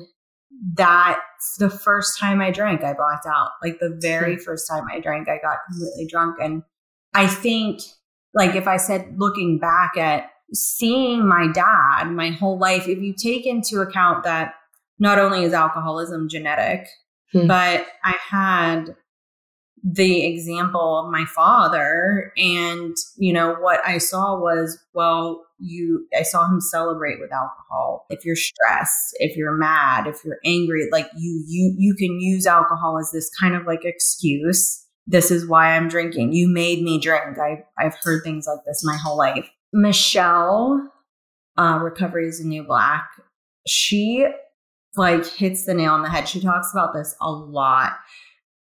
[0.74, 3.50] that's the first time I drank, I blacked out.
[3.62, 6.38] Like the very first time I drank, I got completely drunk.
[6.42, 6.64] And
[7.14, 7.80] I think,
[8.34, 13.14] like, if I said looking back at seeing my dad my whole life, if you
[13.14, 14.54] take into account that
[14.98, 16.88] not only is alcoholism genetic,
[17.32, 17.46] hmm.
[17.46, 18.96] but I had
[19.82, 22.32] the example of my father.
[22.36, 28.06] And you know what i saw was well you i saw him celebrate with alcohol.
[28.10, 32.46] If you're stressed if you're mad if you're angry like you you you can use
[32.46, 34.84] alcohol as this kind of like excuse.
[35.06, 36.32] This is why i'm drinking.
[36.32, 37.38] You made me drink.
[37.38, 39.48] I i've heard things like this my whole life.
[39.74, 40.92] Michelle,
[41.56, 43.08] uh, Recovery is a New Black,
[43.66, 44.26] she
[44.96, 46.28] like hits the nail on the head.
[46.28, 47.92] She talks about this a lot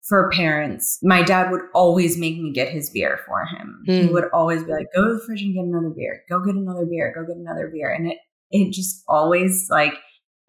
[0.10, 1.00] for parents.
[1.02, 3.84] My dad would always make me get his beer for him.
[3.88, 4.02] Mm.
[4.02, 4.14] He hmm.
[4.14, 6.86] would always be like, go to the fridge and get another beer, go get another
[6.86, 7.92] beer, go get another beer.
[7.92, 8.18] And it,
[8.52, 9.94] it just always like,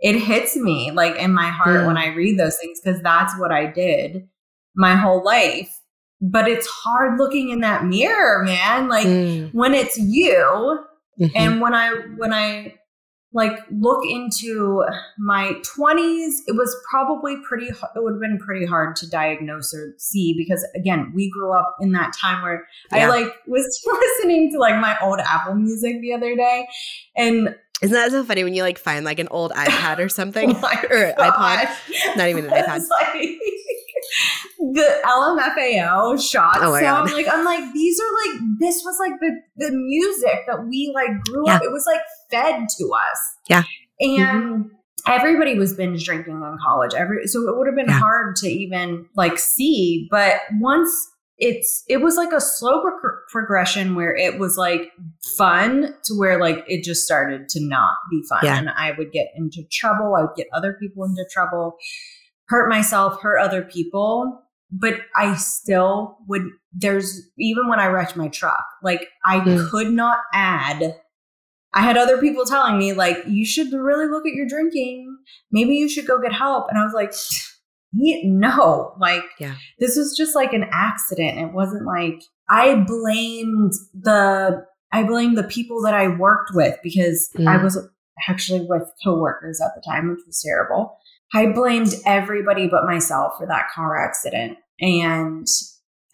[0.00, 1.86] it hits me like in my heart mm.
[1.86, 4.26] when I read those things because that's what I did
[4.74, 5.80] my whole life
[6.20, 8.88] but it's hard looking in that mirror, man.
[8.88, 9.52] Like mm.
[9.54, 10.84] when it's you
[11.18, 11.26] mm-hmm.
[11.34, 12.74] and when I when I
[13.32, 14.84] like look into
[15.18, 19.94] my 20s, it was probably pretty it would have been pretty hard to diagnose or
[19.98, 23.06] see because again, we grew up in that time where yeah.
[23.06, 23.62] I like was
[24.18, 26.66] listening to like my old Apple music the other day
[27.16, 30.54] and isn't that so funny when you like find like an old iPad or something
[30.54, 31.66] oh or God.
[31.66, 32.16] iPod?
[32.16, 32.82] Not even an iPad.
[34.58, 36.58] Like, the LMFAO shots.
[36.60, 40.40] Oh so I'm like, I'm like, these are like, this was like the the music
[40.46, 41.56] that we like grew yeah.
[41.56, 41.62] up.
[41.62, 43.36] It was like fed to us.
[43.48, 43.62] Yeah.
[44.00, 44.68] And mm-hmm.
[45.06, 46.94] everybody was binge drinking in college.
[46.94, 47.98] Every so it would have been yeah.
[47.98, 50.08] hard to even like see.
[50.10, 50.90] But once
[51.40, 54.92] it's it was like a slow pro- progression where it was like
[55.36, 58.58] fun to where like it just started to not be fun yeah.
[58.58, 61.76] and i would get into trouble i would get other people into trouble
[62.50, 64.42] hurt myself, hurt other people.
[64.72, 69.68] But I still would, there's even when I wrecked my truck, like I mm.
[69.68, 70.96] could not add.
[71.72, 75.16] I had other people telling me, like, you should really look at your drinking.
[75.50, 76.66] Maybe you should go get help.
[76.68, 77.12] And I was like,
[77.92, 79.54] no, like, yeah.
[79.78, 81.38] this was just like an accident.
[81.38, 87.30] It wasn't like I blamed the, I blamed the people that I worked with because
[87.36, 87.46] mm.
[87.48, 87.78] I was
[88.28, 90.96] actually with coworkers at the time, which was terrible.
[91.34, 94.58] I blamed everybody but myself for that car accident.
[94.80, 95.46] And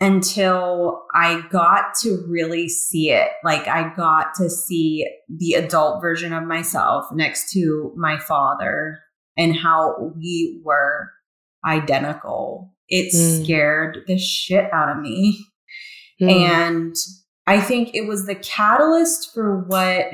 [0.01, 6.33] until I got to really see it, like I got to see the adult version
[6.33, 8.99] of myself next to my father
[9.39, 11.11] and how we were
[11.65, 12.75] identical.
[12.89, 13.45] It mm.
[13.45, 15.47] scared the shit out of me.
[16.21, 16.31] Mm.
[16.31, 16.97] And
[17.47, 20.07] I think it was the catalyst for what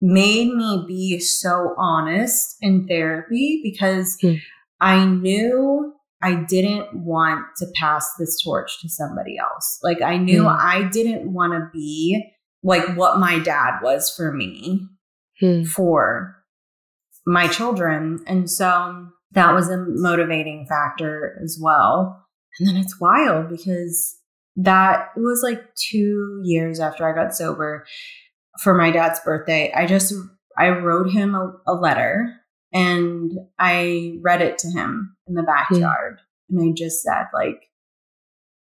[0.00, 4.38] made me be so honest in therapy because mm.
[4.80, 9.78] I knew I didn't want to pass this torch to somebody else.
[9.82, 10.56] Like I knew mm.
[10.56, 12.32] I didn't want to be
[12.62, 14.86] like what my dad was for me
[15.42, 15.66] mm.
[15.66, 16.36] for
[17.26, 18.22] my children.
[18.26, 22.24] And so that was a motivating factor as well.
[22.58, 24.16] And then it's wild because
[24.56, 27.84] that was like two years after I got sober
[28.62, 30.14] for my dad's birthday, I just
[30.56, 32.32] I wrote him a, a letter
[32.72, 35.46] and I read it to him in the hmm.
[35.46, 36.18] backyard.
[36.52, 36.58] Mm.
[36.58, 37.70] And I just said, like,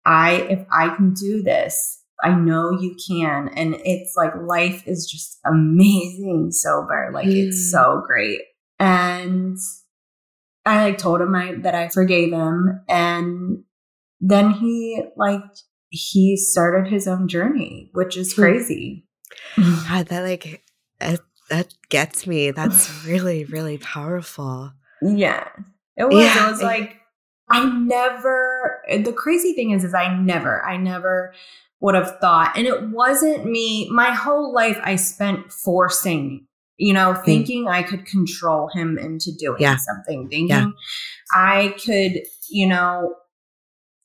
[0.05, 3.49] I if I can do this, I know you can.
[3.49, 7.11] And it's like life is just amazing sober.
[7.13, 7.49] Like mm.
[7.49, 7.71] it's hmm.
[7.71, 8.41] so great.
[8.79, 9.59] And
[10.65, 12.81] I like told him I, that I forgave him.
[12.89, 13.65] And
[14.21, 15.43] then he like
[15.91, 18.43] he started his own journey, which is hmm.
[18.43, 19.07] crazy.
[19.57, 20.63] God, that like
[20.99, 22.51] that, that gets me.
[22.51, 24.73] That's really, really powerful.
[25.03, 25.49] Yeah.
[25.97, 26.25] It was.
[26.25, 26.49] Yeah.
[26.49, 26.97] It was like
[27.51, 31.35] I never the crazy thing is is I never, I never
[31.81, 32.57] would have thought.
[32.57, 36.47] And it wasn't me, my whole life I spent forcing
[36.81, 37.71] you know, thinking mm.
[37.71, 39.77] I could control him into doing yeah.
[39.77, 40.71] something, thinking yeah.
[41.33, 43.17] I could, you know,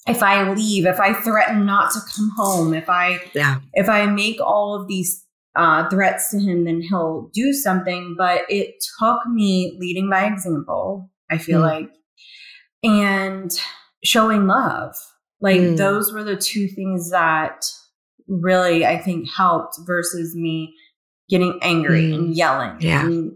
[0.07, 3.59] if I leave, if I threaten not to come home, if I yeah.
[3.73, 8.15] if I make all of these uh, threats to him, then he'll do something.
[8.17, 11.09] But it took me leading by example.
[11.29, 11.63] I feel mm.
[11.63, 11.89] like,
[12.83, 13.51] and
[14.03, 14.95] showing love.
[15.41, 15.77] Like mm.
[15.77, 17.65] those were the two things that
[18.27, 20.73] really I think helped versus me
[21.29, 22.15] getting angry mm.
[22.15, 23.05] and yelling yeah.
[23.05, 23.35] and,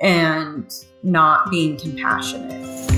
[0.00, 2.95] and not being compassionate.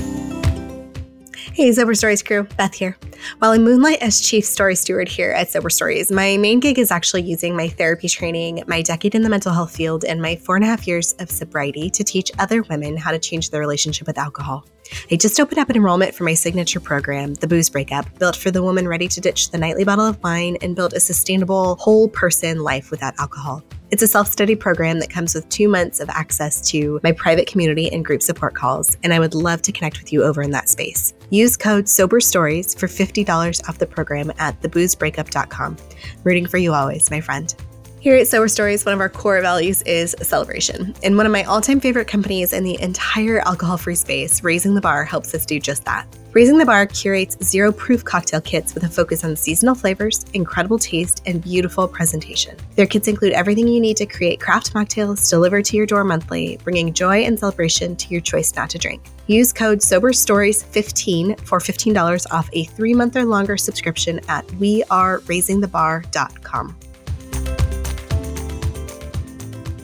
[1.53, 2.95] Hey, Sober Stories crew, Beth here.
[3.39, 6.91] While I moonlight as Chief Story Steward here at Sober Stories, my main gig is
[6.91, 10.55] actually using my therapy training, my decade in the mental health field, and my four
[10.55, 14.07] and a half years of sobriety to teach other women how to change their relationship
[14.07, 14.65] with alcohol.
[15.11, 18.51] I just opened up an enrollment for my signature program, The Booze Breakup, built for
[18.51, 22.07] the woman ready to ditch the nightly bottle of wine and build a sustainable, whole
[22.07, 23.63] person life without alcohol.
[23.91, 27.47] It's a self study program that comes with two months of access to my private
[27.47, 30.51] community and group support calls, and I would love to connect with you over in
[30.51, 31.13] that space.
[31.31, 35.77] Use code Sober Stories for $50 off the program at theboozebreakup.com.
[36.23, 37.55] Rooting for you always, my friend.
[37.99, 40.95] Here at Sober Stories, one of our core values is celebration.
[41.03, 44.75] And one of my all time favorite companies in the entire alcohol free space, Raising
[44.75, 46.07] the Bar, helps us do just that.
[46.31, 50.77] Raising the Bar curates zero proof cocktail kits with a focus on seasonal flavors, incredible
[50.77, 52.55] taste, and beautiful presentation.
[52.75, 56.59] Their kits include everything you need to create craft mocktails delivered to your door monthly,
[56.63, 59.01] bringing joy and celebration to your choice not to drink.
[59.25, 66.75] Use code SOBERSTORIES15 for $15 off a three month or longer subscription at weareraisingthebar.com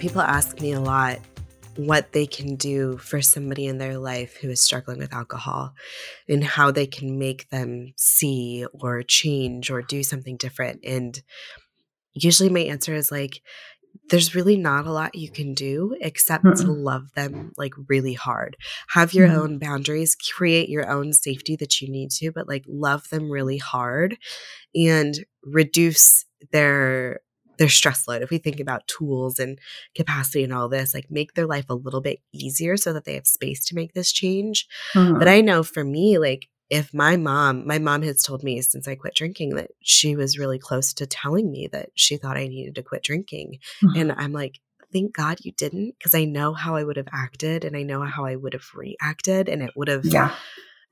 [0.05, 1.17] people ask me a lot
[1.77, 5.73] what they can do for somebody in their life who is struggling with alcohol
[6.27, 10.79] and how they can make them see or change or do something different.
[10.83, 11.21] And
[12.13, 13.41] usually my answer is like,
[14.09, 18.13] there's really not a lot you can do except mm to love them like really
[18.13, 18.55] hard.
[18.89, 22.63] Have your mm own boundaries, create your own safety that you need to, but like
[22.67, 24.17] love them really hard
[24.73, 27.19] and reduce their
[27.57, 29.59] their stress load if we think about tools and
[29.95, 33.15] capacity and all this like make their life a little bit easier so that they
[33.15, 35.17] have space to make this change mm-hmm.
[35.17, 38.87] but i know for me like if my mom my mom has told me since
[38.87, 42.47] i quit drinking that she was really close to telling me that she thought i
[42.47, 43.99] needed to quit drinking mm-hmm.
[43.99, 44.59] and i'm like
[44.91, 48.01] thank god you didn't because i know how i would have acted and i know
[48.01, 50.33] how i would have reacted and it would have yeah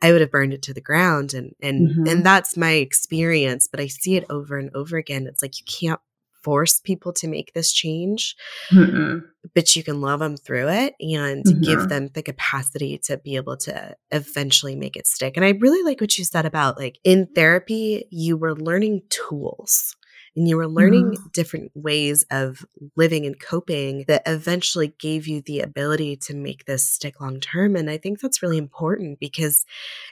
[0.03, 2.07] I would have burned it to the ground and and mm-hmm.
[2.07, 5.65] and that's my experience but I see it over and over again it's like you
[5.65, 6.01] can't
[6.43, 8.35] force people to make this change,
[8.71, 9.23] Mm-mm.
[9.55, 11.61] but you can love them through it and mm-hmm.
[11.61, 15.37] give them the capacity to be able to eventually make it stick.
[15.37, 19.95] And I really like what you said about like in therapy, you were learning tools
[20.35, 21.27] and you were learning mm-hmm.
[21.31, 22.65] different ways of
[22.95, 27.75] living and coping that eventually gave you the ability to make this stick long term
[27.75, 29.65] and i think that's really important because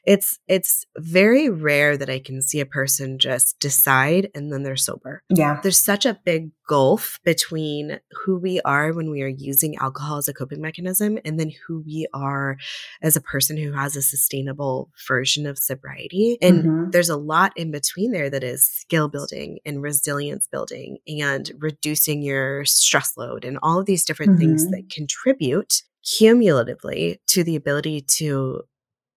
[0.05, 4.75] it's it's very rare that i can see a person just decide and then they're
[4.75, 9.75] sober yeah there's such a big gulf between who we are when we are using
[9.77, 12.57] alcohol as a coping mechanism and then who we are
[13.01, 16.89] as a person who has a sustainable version of sobriety and mm-hmm.
[16.91, 21.51] there's a lot in between there that is skill building and resilience resilience building and
[21.59, 24.41] reducing your stress load and all of these different mm-hmm.
[24.41, 25.83] things that contribute
[26.17, 28.61] cumulatively to the ability to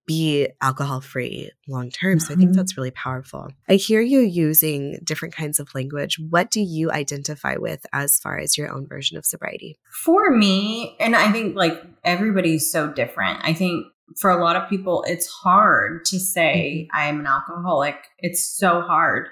[0.07, 2.21] be alcohol free long term.
[2.21, 2.59] So I think mm-hmm.
[2.59, 3.49] that's really powerful.
[3.71, 6.19] I hear you using different kinds of language.
[6.19, 9.79] What do you identify with as far as your own version of sobriety?
[9.91, 13.41] For me, and I think like everybody's so different.
[13.43, 13.87] I think
[14.19, 16.97] for a lot of people, it's hard to say mm-hmm.
[16.97, 17.97] I am an alcoholic.
[18.19, 19.29] It's so hard.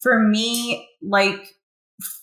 [0.00, 1.54] For me, like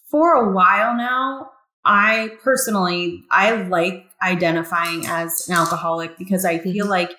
[0.10, 1.50] for a while now,
[1.86, 6.92] I personally I like identifying as an alcoholic because I feel mm-hmm.
[6.92, 7.12] like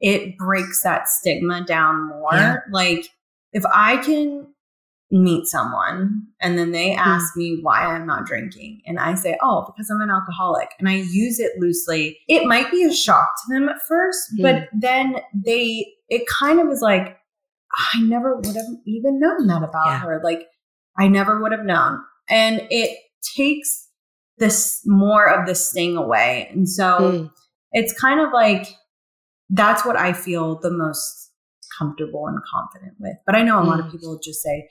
[0.00, 2.32] it breaks that stigma down more.
[2.32, 2.56] Yeah.
[2.70, 3.08] Like
[3.52, 4.46] if I can
[5.10, 7.38] meet someone and then they ask mm.
[7.38, 8.82] me why I'm not drinking.
[8.86, 10.68] And I say, oh, because I'm an alcoholic.
[10.78, 12.18] And I use it loosely.
[12.28, 14.42] It might be a shock to them at first, mm.
[14.42, 17.16] but then they, it kind of was like,
[17.94, 19.98] I never would have even known that about yeah.
[20.00, 20.20] her.
[20.22, 20.46] Like,
[20.98, 22.00] I never would have known.
[22.28, 22.98] And it
[23.36, 23.88] takes
[24.38, 26.48] this more of the sting away.
[26.52, 27.30] And so mm.
[27.72, 28.66] it's kind of like,
[29.50, 31.30] that's what I feel the most
[31.78, 33.16] comfortable and confident with.
[33.24, 33.92] But I know a lot of mm.
[33.92, 34.68] people just say,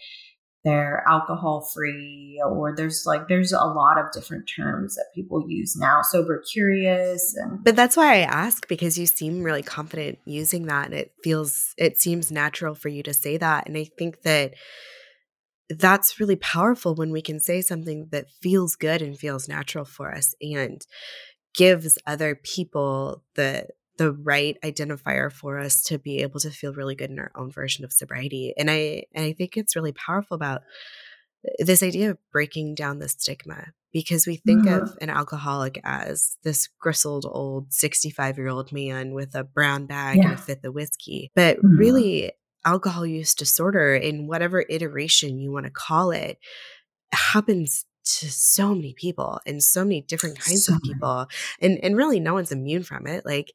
[0.68, 5.76] they're alcohol free or there's like there's a lot of different terms that people use
[5.78, 6.02] now.
[6.02, 10.86] Sober curious and but that's why i ask because you seem really confident using that
[10.86, 14.54] and it feels it seems natural for you to say that and i think that
[15.70, 20.14] that's really powerful when we can say something that feels good and feels natural for
[20.14, 20.86] us and
[21.54, 26.96] gives other people the the right identifier for us to be able to feel really
[26.96, 28.54] good in our own version of sobriety.
[28.58, 30.62] And I and I think it's really powerful about
[31.60, 34.84] this idea of breaking down the stigma because we think mm-hmm.
[34.84, 40.18] of an alcoholic as this grizzled old 65 year old man with a brown bag
[40.18, 40.24] yeah.
[40.24, 41.32] and a fifth of whiskey.
[41.36, 41.78] But mm-hmm.
[41.78, 42.32] really,
[42.66, 46.38] alcohol use disorder, in whatever iteration you want to call it,
[47.12, 51.28] happens to so many people and so many different kinds so of people
[51.60, 53.52] and and really no one's immune from it like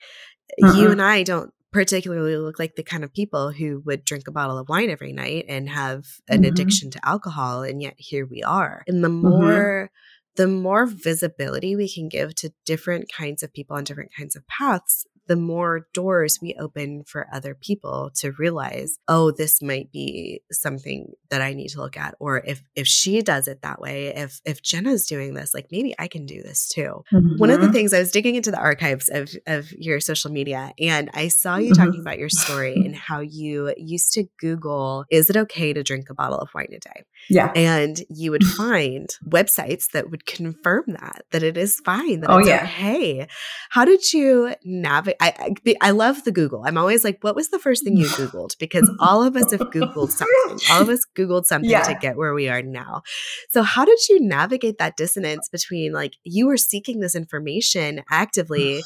[0.62, 0.80] uh-huh.
[0.80, 4.32] you and I don't particularly look like the kind of people who would drink a
[4.32, 6.44] bottle of wine every night and have an mm-hmm.
[6.44, 9.28] addiction to alcohol and yet here we are and the mm-hmm.
[9.28, 10.42] more mm-hmm.
[10.42, 14.46] the more visibility we can give to different kinds of people on different kinds of
[14.48, 20.42] paths the more doors we open for other people to realize, oh, this might be
[20.52, 22.14] something that I need to look at.
[22.20, 25.94] Or if if she does it that way, if if Jenna's doing this, like maybe
[25.98, 27.02] I can do this too.
[27.10, 27.38] Mm-hmm.
[27.38, 27.72] One of the mm-hmm.
[27.72, 31.56] things I was digging into the archives of of your social media and I saw
[31.56, 31.82] you mm-hmm.
[31.82, 36.10] talking about your story and how you used to Google, is it okay to drink
[36.10, 37.04] a bottle of wine a day?
[37.30, 37.52] Yeah.
[37.56, 42.40] And you would find websites that would confirm that, that it is fine, that oh,
[42.40, 42.64] yeah.
[42.64, 43.28] okay.
[43.70, 45.21] How did you navigate?
[45.22, 46.64] I, I, I love the Google.
[46.66, 48.58] I'm always like, what was the first thing you Googled?
[48.58, 50.58] Because all of us have Googled something.
[50.72, 51.84] All of us Googled something yeah.
[51.84, 53.02] to get where we are now.
[53.50, 58.82] So how did you navigate that dissonance between like you were seeking this information actively,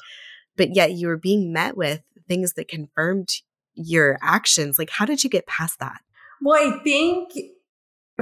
[0.57, 3.31] but yet you were being met with things that confirmed
[3.75, 4.79] your actions?
[4.79, 6.03] Like, how did you get past that?
[6.43, 7.33] Well, I think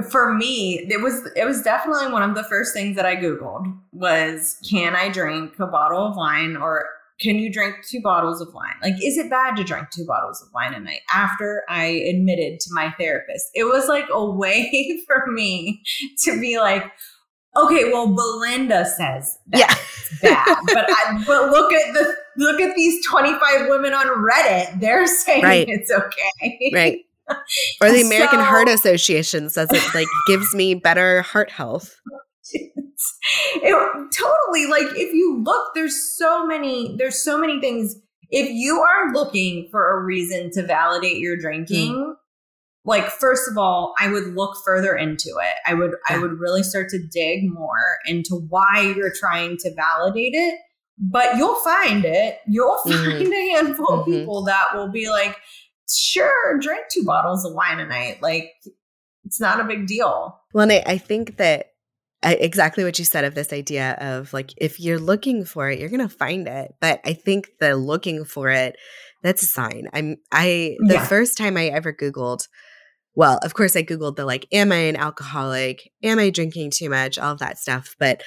[0.09, 3.65] for me it was it was definitely one of the first things that i googled
[3.93, 6.85] was can i drink a bottle of wine or
[7.19, 8.75] can you drink two bottles of wine?
[8.81, 11.01] Like, is it bad to drink two bottles of wine a night?
[11.13, 15.81] After I admitted to my therapist, it was like a way for me
[16.23, 16.83] to be like,
[17.55, 19.73] okay, well, Belinda says yeah.
[20.21, 24.79] bad, but I, but look at the look at these twenty five women on Reddit.
[24.81, 25.67] They're saying right.
[25.67, 26.99] it's okay, right?
[27.81, 31.99] Or the American so, Heart Association says it like gives me better heart health.
[33.55, 37.95] it, totally like if you look there's so many there's so many things
[38.29, 42.13] if you are looking for a reason to validate your drinking mm.
[42.83, 46.15] like first of all i would look further into it i would yeah.
[46.15, 50.59] i would really start to dig more into why you're trying to validate it
[50.97, 53.11] but you'll find it you'll mm-hmm.
[53.11, 53.99] find a handful mm-hmm.
[53.99, 55.37] of people that will be like
[55.89, 58.51] sure drink two bottles of wine a night like
[59.23, 61.74] it's not a big deal well I, I think that
[62.31, 65.89] exactly what you said of this idea of like if you're looking for it you're
[65.89, 68.75] going to find it but i think the looking for it
[69.23, 71.05] that's a sign i'm i the yeah.
[71.05, 72.47] first time i ever googled
[73.15, 76.89] well of course i googled the like am i an alcoholic am i drinking too
[76.89, 78.21] much all of that stuff but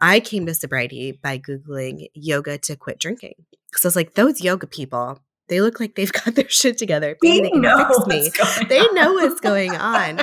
[0.00, 3.34] i came to sobriety by googling yoga to quit drinking
[3.74, 7.16] so it's like those yoga people they look like they've got their shit together.
[7.20, 7.62] They, they can
[8.08, 8.66] fix me.
[8.68, 10.20] They know what's going on.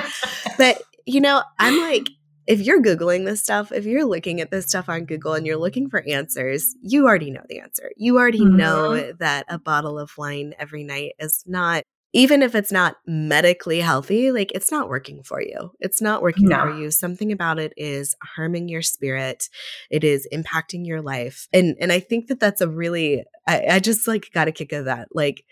[0.58, 2.08] but you know, I'm like,
[2.50, 5.56] if you're Googling this stuff, if you're looking at this stuff on Google and you're
[5.56, 7.92] looking for answers, you already know the answer.
[7.96, 8.56] You already mm-hmm.
[8.56, 13.78] know that a bottle of wine every night is not, even if it's not medically
[13.78, 15.70] healthy, like it's not working for you.
[15.78, 16.62] It's not working no.
[16.62, 16.90] for you.
[16.90, 19.48] Something about it is harming your spirit.
[19.88, 21.46] It is impacting your life.
[21.52, 24.72] And and I think that that's a really I, I just like got a kick
[24.72, 25.06] of that.
[25.12, 25.44] Like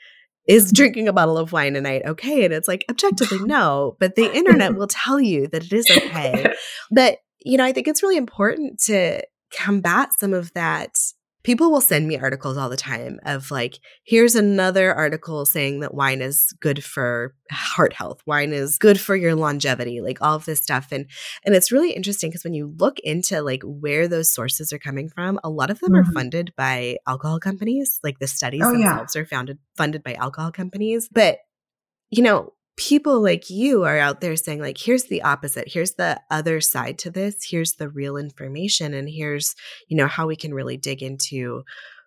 [0.49, 2.45] is drinking a bottle of wine a night okay?
[2.45, 3.97] And it's like, objectively, no.
[4.01, 6.53] But the internet will tell you that it is okay.
[6.91, 10.97] But, you know, I think it's really important to combat some of that
[11.45, 15.95] people will send me articles all the time of like here's another article saying that
[15.95, 20.45] wine is good for heart health wine is good for your longevity like all of
[20.45, 21.07] this stuff and
[21.45, 25.09] and it's really interesting because when you look into like where those sources are coming
[25.09, 26.09] from a lot of them mm-hmm.
[26.09, 29.23] are funded by alcohol companies like the studies oh, themselves yeah.
[29.23, 31.39] are founded funded by alcohol companies but
[32.11, 36.19] you know people like you are out there saying like here's the opposite here's the
[36.31, 39.57] other side to this here's the real information and here's
[39.89, 41.63] you know how we can really dig into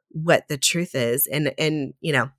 [0.10, 2.30] what the truth is and and you know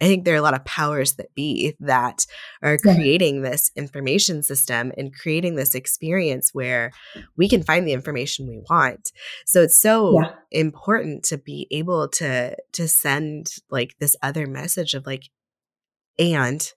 [0.00, 2.26] I think there are a lot of powers that be that
[2.62, 6.92] are creating this information system and creating this experience where
[7.34, 9.10] we can find the information we want.
[9.46, 10.32] So it's so yeah.
[10.50, 15.30] important to be able to to send like this other message of like
[16.18, 16.72] and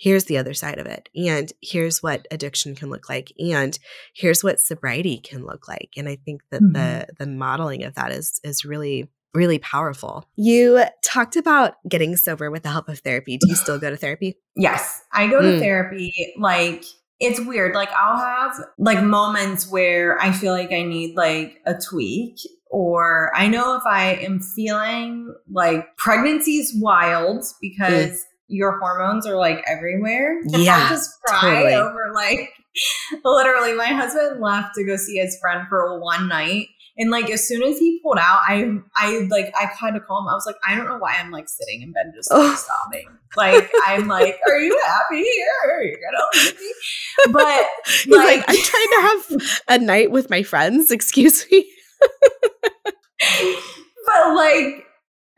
[0.00, 3.78] here's the other side of it and here's what addiction can look like and
[4.14, 6.72] here's what sobriety can look like and i think that mm-hmm.
[6.72, 12.50] the the modeling of that is is really really powerful you talked about getting sober
[12.50, 15.48] with the help of therapy do you still go to therapy yes i go to
[15.48, 15.58] mm.
[15.60, 16.84] therapy like
[17.20, 17.74] it's weird.
[17.74, 22.36] Like I'll have like moments where I feel like I need like a tweak
[22.70, 28.24] or I know if I am feeling like pregnancy's wild because mm.
[28.50, 30.40] Your hormones are like everywhere.
[30.50, 30.86] Yeah.
[30.86, 31.74] I just cry totally.
[31.74, 32.50] over like
[33.24, 36.68] literally my husband left to go see his friend for one night
[37.00, 40.20] and like as soon as he pulled out, I I like I had to call
[40.20, 40.28] him.
[40.28, 43.06] I was like, I don't know why I'm like sitting in bed just like, sobbing.
[43.36, 45.72] Like I'm like, are you happy here?
[45.72, 46.74] Are you gonna leave me?
[47.32, 47.66] But
[48.18, 50.90] like, like, I'm trying to have a night with my friends.
[50.90, 51.64] Excuse me.
[54.06, 54.84] but like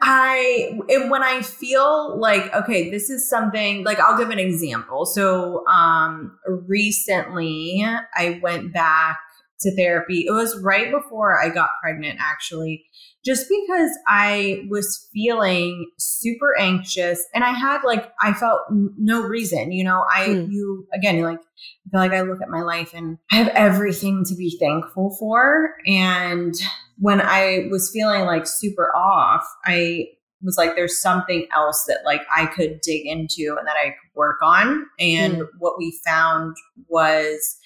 [0.04, 0.78] I
[1.08, 5.06] when I feel like okay, this is something like I'll give an example.
[5.06, 9.18] So um recently I went back
[9.62, 10.24] to therapy.
[10.26, 12.84] It was right before I got pregnant, actually,
[13.24, 19.72] just because I was feeling super anxious and I had like, I felt no reason,
[19.72, 20.50] you know, I, mm.
[20.50, 24.24] you, again, like, I feel like I look at my life and I have everything
[24.26, 25.74] to be thankful for.
[25.86, 26.54] And
[27.02, 30.06] when I was feeling like super off, I
[30.40, 34.14] was like, there's something else that like I could dig into and that I could
[34.14, 34.86] work on.
[35.00, 35.48] And mm.
[35.58, 37.58] what we found was,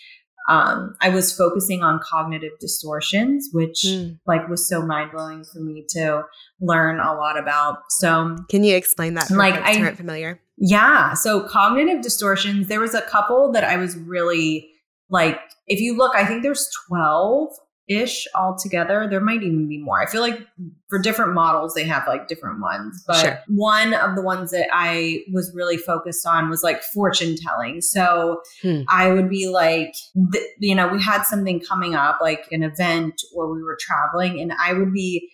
[0.48, 4.18] um, I was focusing on cognitive distortions, which mm.
[4.26, 6.22] like was so mind blowing for me to
[6.62, 7.80] learn a lot about.
[7.90, 9.30] So, can you explain that?
[9.30, 10.40] like, I aren't familiar.
[10.56, 11.12] Yeah.
[11.12, 12.68] So, cognitive distortions.
[12.68, 14.70] There was a couple that I was really
[15.10, 15.38] like.
[15.66, 17.50] If you look, I think there's twelve
[17.88, 19.06] ish altogether.
[19.08, 20.00] There might even be more.
[20.00, 20.40] I feel like
[20.88, 23.04] for different models, they have like different ones.
[23.06, 23.42] But sure.
[23.48, 27.80] one of the ones that I was really focused on was like fortune telling.
[27.80, 28.82] So hmm.
[28.88, 29.94] I would be like,
[30.32, 34.40] th- you know, we had something coming up, like an event or we were traveling,
[34.40, 35.28] and I would be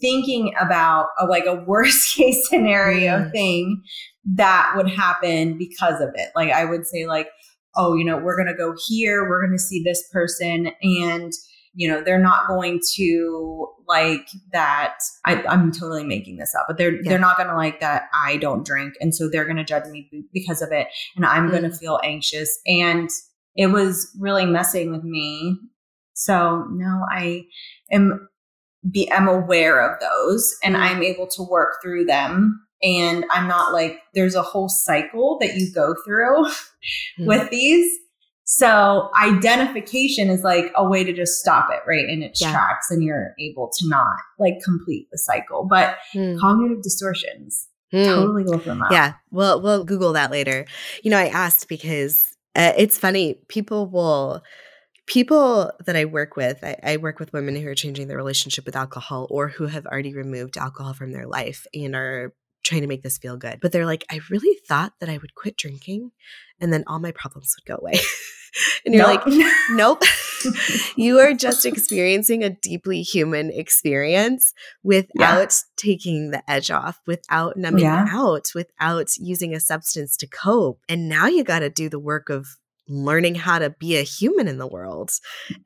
[0.00, 3.30] thinking about a, like a worst case scenario hmm.
[3.30, 3.82] thing
[4.34, 6.30] that would happen because of it.
[6.34, 7.28] Like I would say, like,
[7.76, 10.70] oh, you know, we're going to go here, we're going to see this person.
[10.82, 11.32] And
[11.78, 16.76] you know they're not going to like that I, i'm totally making this up but
[16.76, 17.08] they're yeah.
[17.08, 19.86] they're not going to like that i don't drink and so they're going to judge
[19.86, 21.50] me because of it and i'm mm.
[21.52, 23.08] going to feel anxious and
[23.54, 25.56] it was really messing with me
[26.14, 27.44] so now i
[27.92, 28.28] am
[28.90, 30.80] be i'm aware of those and mm.
[30.80, 35.54] i'm able to work through them and i'm not like there's a whole cycle that
[35.54, 36.44] you go through
[37.20, 37.26] mm.
[37.26, 37.96] with these
[38.50, 42.50] so identification is like a way to just stop it right in its yeah.
[42.50, 45.66] tracks and you're able to not like complete the cycle.
[45.68, 46.40] But mm.
[46.40, 48.06] cognitive distortions, mm.
[48.06, 48.90] totally look them up.
[48.90, 49.12] Yeah.
[49.30, 50.64] Well, we'll Google that later.
[51.02, 53.34] You know, I asked because uh, it's funny.
[53.48, 54.42] People will
[55.04, 58.64] people that I work with, I, I, work with women who are changing their relationship
[58.64, 62.34] with alcohol or who have already removed alcohol from their life and are
[62.64, 63.58] trying to make this feel good.
[63.60, 66.10] But they're like, I really thought that I would quit drinking
[66.60, 67.98] and then all my problems would go away.
[68.84, 69.26] and you're nope.
[69.26, 70.02] like, nope.
[70.96, 74.52] you are just experiencing a deeply human experience
[74.82, 75.48] without yeah.
[75.76, 78.06] taking the edge off, without numbing yeah.
[78.10, 80.80] out, without using a substance to cope.
[80.88, 82.46] And now you got to do the work of
[82.88, 85.10] learning how to be a human in the world.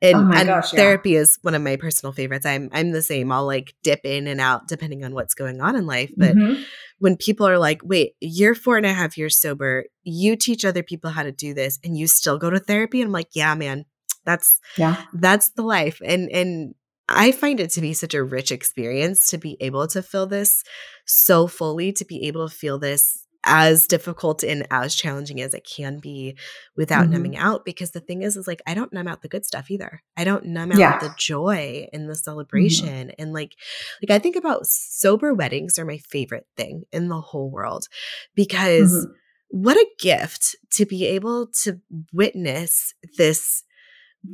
[0.01, 1.19] And, oh and gosh, therapy yeah.
[1.19, 2.45] is one of my personal favorites.
[2.45, 3.31] I'm I'm the same.
[3.31, 6.11] I'll like dip in and out depending on what's going on in life.
[6.15, 6.61] But mm-hmm
[7.03, 10.81] when people are like, wait, you're four and a half years sober, you teach other
[10.81, 13.01] people how to do this and you still go to therapy.
[13.01, 13.83] And I'm like, yeah, man,
[14.25, 15.99] that's yeah, that's the life.
[16.05, 16.75] And and
[17.09, 20.63] I find it to be such a rich experience to be able to feel this
[21.05, 25.67] so fully, to be able to feel this as difficult and as challenging as it
[25.69, 26.37] can be
[26.75, 27.13] without mm-hmm.
[27.13, 29.69] numbing out because the thing is is like I don't numb out the good stuff
[29.69, 30.01] either.
[30.15, 30.99] I don't numb out yeah.
[30.99, 32.17] the joy and the mm-hmm.
[32.17, 33.21] celebration mm-hmm.
[33.21, 33.53] and like
[34.01, 37.87] like I think about sober weddings are my favorite thing in the whole world
[38.35, 39.11] because mm-hmm.
[39.49, 41.79] what a gift to be able to
[42.11, 43.63] witness this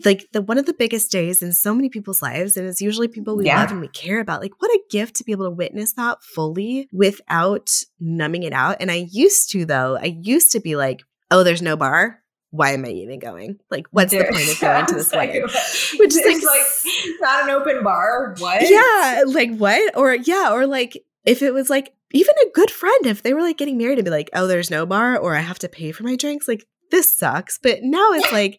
[0.06, 3.08] like the one of the biggest days in so many people's lives and it's usually
[3.08, 3.60] people we yeah.
[3.60, 6.22] love and we care about like what a gift to be able to witness that
[6.24, 7.70] fully without
[8.00, 11.62] numbing it out and i used to though i used to be like oh there's
[11.62, 12.20] no bar
[12.52, 13.60] why am I even going?
[13.70, 15.44] Like, what's the point of going to this wedding?
[15.44, 18.36] Which is like, like not an open bar.
[18.40, 18.68] What?
[18.68, 19.96] Yeah, like what?
[19.96, 23.42] Or yeah, or like if it was like even a good friend, if they were
[23.42, 25.92] like getting married and be like, oh, there's no bar, or I have to pay
[25.92, 27.60] for my drinks, like this sucks.
[27.62, 28.58] But now it's like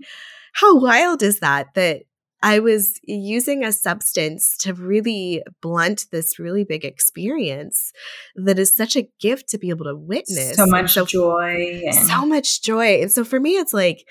[0.53, 1.75] how wild is that?
[1.75, 2.03] That
[2.43, 7.93] I was using a substance to really blunt this really big experience
[8.35, 10.57] that is such a gift to be able to witness.
[10.57, 11.83] So much so, joy.
[11.87, 13.03] And- so much joy.
[13.03, 14.07] And so for me, it's like,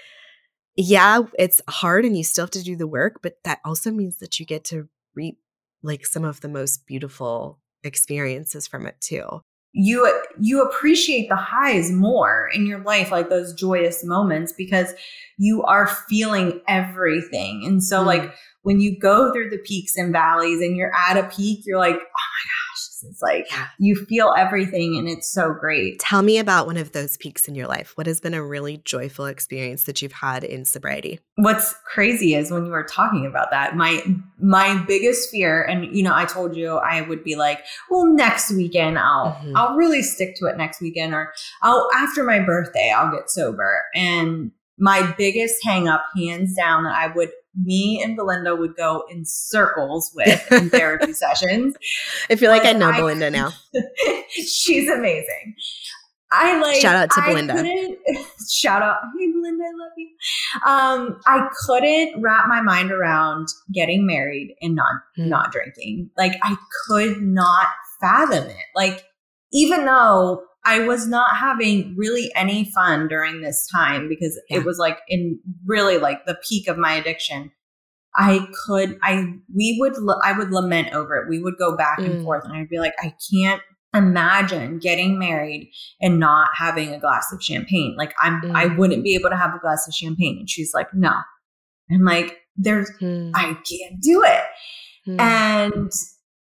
[0.76, 4.18] yeah, it's hard and you still have to do the work, but that also means
[4.20, 5.40] that you get to reap
[5.82, 9.42] like some of the most beautiful experiences from it too.
[9.74, 14.94] You you appreciate the highs more in your life like those joyous moments because
[15.38, 18.08] you are feeling everything and so mm.
[18.08, 21.78] like when you go through the peaks and valleys and you're at a peak you're
[21.78, 22.59] like oh my
[23.04, 23.68] it's like yeah.
[23.78, 26.00] you feel everything and it's so great.
[26.00, 27.94] Tell me about one of those peaks in your life.
[27.96, 31.20] What has been a really joyful experience that you've had in sobriety?
[31.36, 34.04] What's crazy is when you were talking about that, my
[34.42, 38.52] my biggest fear and you know, I told you I would be like, "Well, next
[38.52, 39.56] weekend I'll mm-hmm.
[39.56, 43.84] I'll really stick to it next weekend or I'll after my birthday I'll get sober."
[43.96, 49.04] And my biggest hang up hands down that I would me and Belinda would go
[49.10, 51.76] in circles with in therapy sessions.
[52.30, 53.52] I feel like I know I, Belinda now.
[54.30, 55.56] she's amazing.
[56.32, 57.56] I like shout out to Belinda.
[58.52, 60.10] Shout out, hey Belinda, I love you.
[60.66, 65.30] Um, I couldn't wrap my mind around getting married and not hmm.
[65.30, 66.12] not drinking.
[66.18, 66.56] Like I
[66.88, 67.68] could not
[68.00, 68.66] fathom it.
[68.76, 69.06] Like
[69.52, 74.58] even though I was not having really any fun during this time because yeah.
[74.58, 77.52] it was like in really like the peak of my addiction.
[78.16, 79.94] I could, I, we would,
[80.24, 81.28] I would lament over it.
[81.28, 82.06] We would go back mm.
[82.06, 83.62] and forth and I'd be like, I can't
[83.96, 87.96] imagine getting married and not having a glass of champagne.
[87.98, 88.56] Like I'm, mm.
[88.56, 90.38] I wouldn't be able to have a glass of champagne.
[90.38, 91.14] And she's like, no.
[91.92, 93.32] I'm like, there's, mm.
[93.34, 94.44] I can't do it.
[95.08, 95.20] Mm.
[95.20, 95.92] And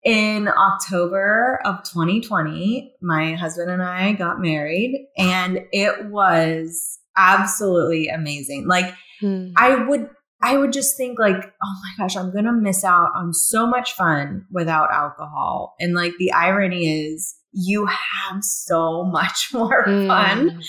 [0.04, 8.66] in October of 2020, my husband and I got married, and it was absolutely amazing.
[8.66, 9.50] Like, hmm.
[9.56, 10.08] I would.
[10.42, 13.66] I would just think like, oh my gosh, I'm going to miss out on so
[13.66, 15.74] much fun without alcohol.
[15.78, 20.48] And like the irony is you have so much more fun.
[20.48, 20.60] Hmm.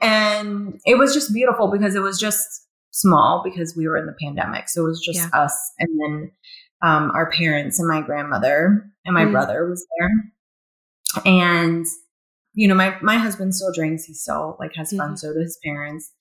[0.00, 2.46] And it was just beautiful because it was just
[2.92, 4.68] small because we were in the pandemic.
[4.68, 5.38] So it was just yeah.
[5.38, 6.30] us and then
[6.82, 9.32] um, our parents and my grandmother and my mm.
[9.32, 10.10] brother was there.
[11.24, 11.86] And,
[12.54, 14.04] you know, my, my husband still drinks.
[14.04, 15.12] He still like has fun.
[15.12, 15.18] Mm.
[15.18, 16.12] So do his parents.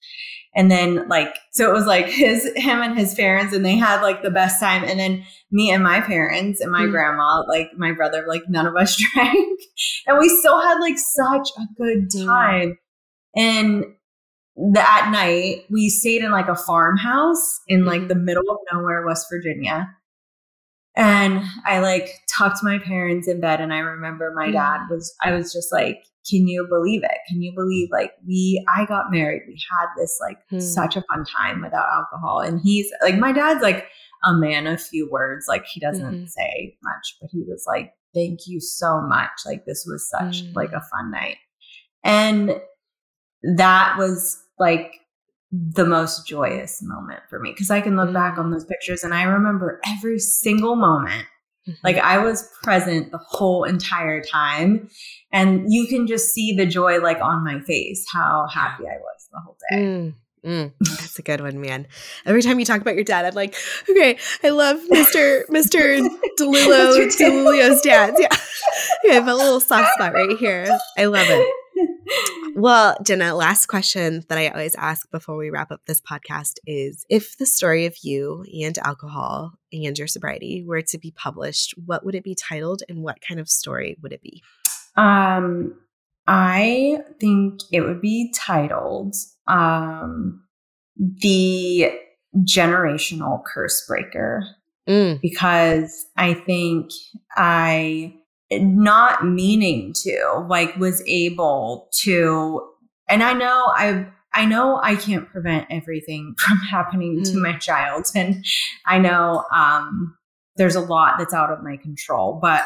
[0.56, 4.02] And then like, so it was like his, him and his parents and they had
[4.02, 4.84] like the best time.
[4.84, 6.92] And then me and my parents and my mm.
[6.92, 9.60] grandma, like my brother, like none of us drank
[10.08, 12.78] and we still had like such a good time.
[13.36, 13.86] And
[14.56, 18.08] the, at night we stayed in like a farmhouse in like mm-hmm.
[18.08, 19.88] the middle of nowhere, West Virginia
[20.96, 23.62] and I like tucked my parents in bed.
[23.62, 24.90] And I remember my dad mm.
[24.90, 27.18] was, I was just like, can you believe it?
[27.28, 29.44] Can you believe like we, I got married.
[29.48, 30.60] We had this like hmm.
[30.60, 32.42] such a fun time without alcohol.
[32.42, 33.88] And he's like, my dad's like
[34.24, 35.46] a man of few words.
[35.48, 36.26] Like he doesn't mm-hmm.
[36.26, 39.32] say much, but he was like, thank you so much.
[39.46, 40.56] Like this was such mm.
[40.56, 41.38] like a fun night.
[42.04, 42.60] And
[43.56, 44.94] that was like
[45.52, 48.54] the most joyous moment for me because I can look back on mm.
[48.54, 51.26] those pictures and I remember every single moment.
[51.68, 51.72] Mm-hmm.
[51.84, 54.90] Like I was present the whole entire time.
[55.32, 59.30] And you can just see the joy like on my face, how happy I was
[59.32, 59.78] the whole day.
[59.78, 60.14] Mm.
[60.46, 61.86] Mm, that's a good one, man.
[62.26, 63.56] Every time you talk about your dad, I'm like,
[63.90, 65.46] okay, I love Mr.
[65.50, 66.00] Mr.
[66.40, 68.16] Dillulio, Dillulio's dad.
[68.18, 68.28] Yeah.
[69.04, 69.12] Yeah.
[69.12, 70.78] I have a little soft spot right here.
[70.98, 71.48] I love it
[72.56, 77.06] well, Jenna, last question that I always ask before we wrap up this podcast is
[77.10, 82.06] if the story of you and alcohol and your sobriety were to be published, what
[82.06, 84.42] would it be titled and what kind of story would it be?
[84.96, 85.76] Um,
[86.28, 89.16] I think it would be titled
[89.48, 90.44] um,
[90.98, 91.92] The
[92.38, 94.44] Generational Curse Breaker.
[94.88, 95.22] Mm.
[95.22, 96.90] Because I think
[97.36, 98.16] I
[98.52, 102.62] not meaning to like was able to
[103.08, 107.32] and i know i i know i can't prevent everything from happening mm.
[107.32, 108.44] to my child and
[108.86, 110.16] i know um
[110.56, 112.66] there's a lot that's out of my control but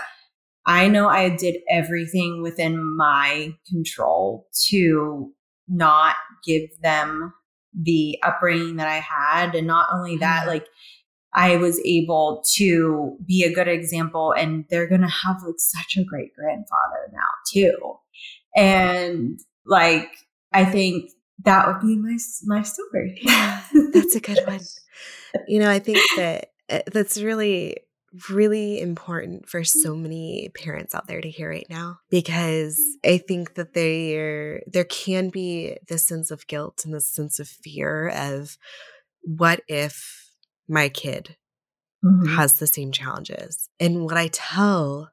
[0.66, 5.32] i know i did everything within my control to
[5.68, 6.16] not
[6.46, 7.34] give them
[7.74, 10.48] the upbringing that i had and not only that mm.
[10.48, 10.68] like
[11.36, 15.98] I was able to be a good example and they're going to have like such
[15.98, 17.20] a great grandfather now
[17.52, 17.96] too.
[18.56, 20.10] And like,
[20.52, 21.10] I think
[21.44, 23.22] that would be my, my story.
[23.94, 24.60] That's a good one.
[25.48, 27.78] You know, I think that uh, that's really,
[28.30, 33.56] really important for so many parents out there to hear right now because I think
[33.56, 38.58] that there there can be this sense of guilt and this sense of fear of
[39.24, 40.23] what if
[40.68, 41.36] my kid
[42.04, 42.36] mm-hmm.
[42.36, 43.70] has the same challenges.
[43.80, 45.12] And what I tell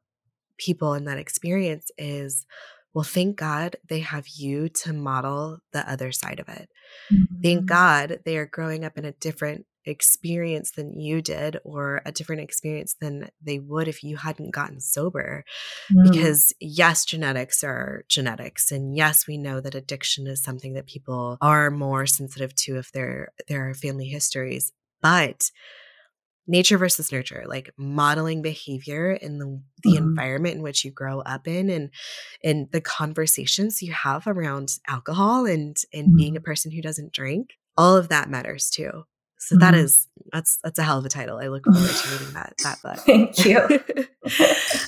[0.59, 2.47] people in that experience is,
[2.93, 6.69] well, thank God they have you to model the other side of it.
[7.13, 7.41] Mm-hmm.
[7.43, 12.13] Thank God they are growing up in a different experience than you did or a
[12.13, 15.45] different experience than they would if you hadn't gotten sober
[15.91, 16.11] mm.
[16.11, 21.39] because yes genetics are genetics and yes we know that addiction is something that people
[21.41, 24.73] are more sensitive to if there there are family histories
[25.03, 25.51] but
[26.47, 29.99] nature versus nurture like modeling behavior in the, the mm-hmm.
[29.99, 31.91] environment in which you grow up in and
[32.43, 36.17] and the conversations you have around alcohol and and mm-hmm.
[36.17, 39.05] being a person who doesn't drink all of that matters too
[39.41, 39.61] so mm-hmm.
[39.61, 41.39] that is that's that's a hell of a title.
[41.39, 42.99] I look forward to reading that that book.
[42.99, 43.59] Thank you.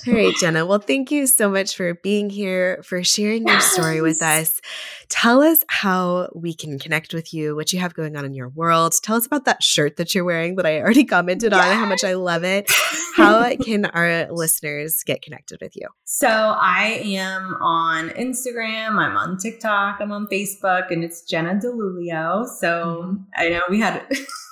[0.06, 0.66] All right, Jenna.
[0.66, 4.60] Well, thank you so much for being here, for sharing your story with us.
[5.08, 8.50] Tell us how we can connect with you, what you have going on in your
[8.50, 8.94] world.
[9.02, 11.64] Tell us about that shirt that you're wearing that I already commented yes.
[11.64, 12.70] on, how much I love it.
[13.16, 15.88] How can our listeners get connected with you?
[16.04, 22.46] So I am on Instagram, I'm on TikTok, I'm on Facebook, and it's Jenna Dillulio.
[22.46, 23.22] So mm-hmm.
[23.34, 24.06] I know we had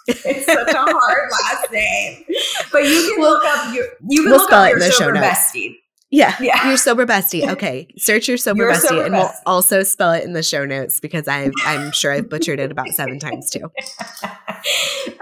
[0.07, 2.25] it's such a hard last name.
[2.73, 5.77] But you can we'll, look up your you can we'll look up your sober bestie.
[6.11, 6.67] Yeah, yeah.
[6.69, 7.49] Your sober bestie.
[7.61, 7.89] Okay.
[7.97, 9.19] Search your sober your bestie sober and bestie.
[9.19, 12.71] we'll also spell it in the show notes because I I'm sure I've butchered it
[12.71, 13.71] about seven times too.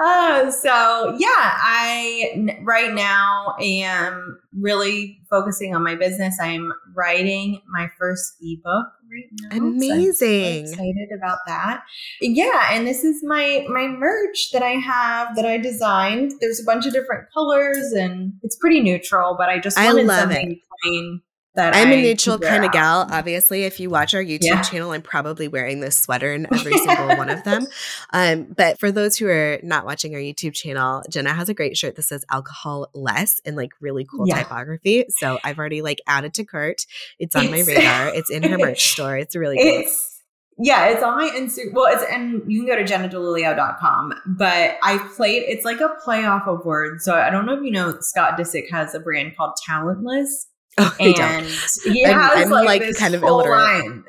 [0.00, 6.38] Uh, so yeah, I right now am really focusing on my business.
[6.40, 9.56] I'm writing my first ebook right now.
[9.56, 10.66] Amazing.
[10.66, 11.82] So excited about that.
[12.20, 16.32] Yeah, and this is my my merch that I have that I designed.
[16.40, 20.20] There's a bunch of different colors and it's pretty neutral, but I just wanted I
[20.20, 20.58] something it.
[20.82, 21.20] plain
[21.58, 23.06] that I'm I a neutral kind of gal.
[23.10, 24.62] Obviously, if you watch our YouTube yeah.
[24.62, 27.66] channel, I'm probably wearing this sweater in every single one of them.
[28.12, 31.76] Um, but for those who are not watching our YouTube channel, Jenna has a great
[31.76, 34.38] shirt that says alcohol less in like really cool yeah.
[34.38, 35.06] typography.
[35.10, 36.86] So I've already like added to cart.
[37.18, 38.14] It's on my radar.
[38.14, 39.18] It's in her merch store.
[39.18, 39.80] It's really cool.
[39.80, 40.22] It's,
[40.60, 41.72] yeah, it's on my Instagram.
[41.72, 44.14] Well, it's and you can go to jennadillulio.com.
[44.26, 47.04] But I played it's like a play off of words.
[47.04, 50.47] So I don't know if you know Scott Disick has a brand called Talentless.
[50.90, 51.94] Oh, and don't.
[51.94, 53.58] he I'm, has I'm like, like kind of illiterate.
[53.58, 54.04] Line.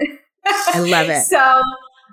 [0.46, 1.24] I love it.
[1.26, 1.62] So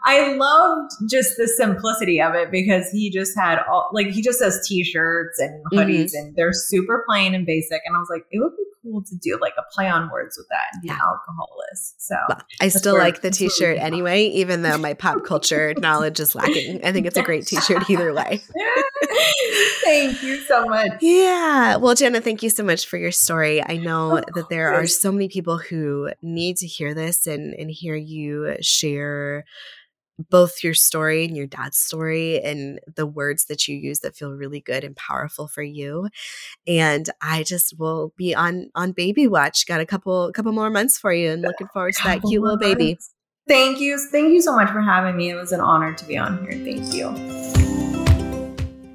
[0.06, 4.42] I loved just the simplicity of it because he just had all like he just
[4.42, 6.26] has t-shirts and hoodies mm-hmm.
[6.26, 7.82] and they're super plain and basic.
[7.84, 10.38] And I was like, it would be cool to do like a play on words
[10.38, 10.98] with that and be yeah.
[11.04, 12.00] alcoholist.
[12.00, 16.36] So well, I still like the t-shirt anyway, even though my pop culture knowledge is
[16.36, 16.84] lacking.
[16.84, 18.42] I think it's a great t-shirt either way.
[19.84, 20.92] thank you so much.
[21.00, 21.76] Yeah.
[21.76, 23.62] Well, Jenna, thank you so much for your story.
[23.62, 27.70] I know that there are so many people who need to hear this and, and
[27.70, 29.44] hear you share
[30.30, 34.32] both your story and your dad's story and the words that you use that feel
[34.32, 36.08] really good and powerful for you.
[36.66, 39.66] And i just will be on on baby watch.
[39.66, 42.58] Got a couple couple more months for you and looking forward to that cute little
[42.58, 42.98] baby.
[43.48, 45.30] thank you thank you so much for having me.
[45.30, 46.52] It was an honor to be on here.
[46.52, 47.65] Thank you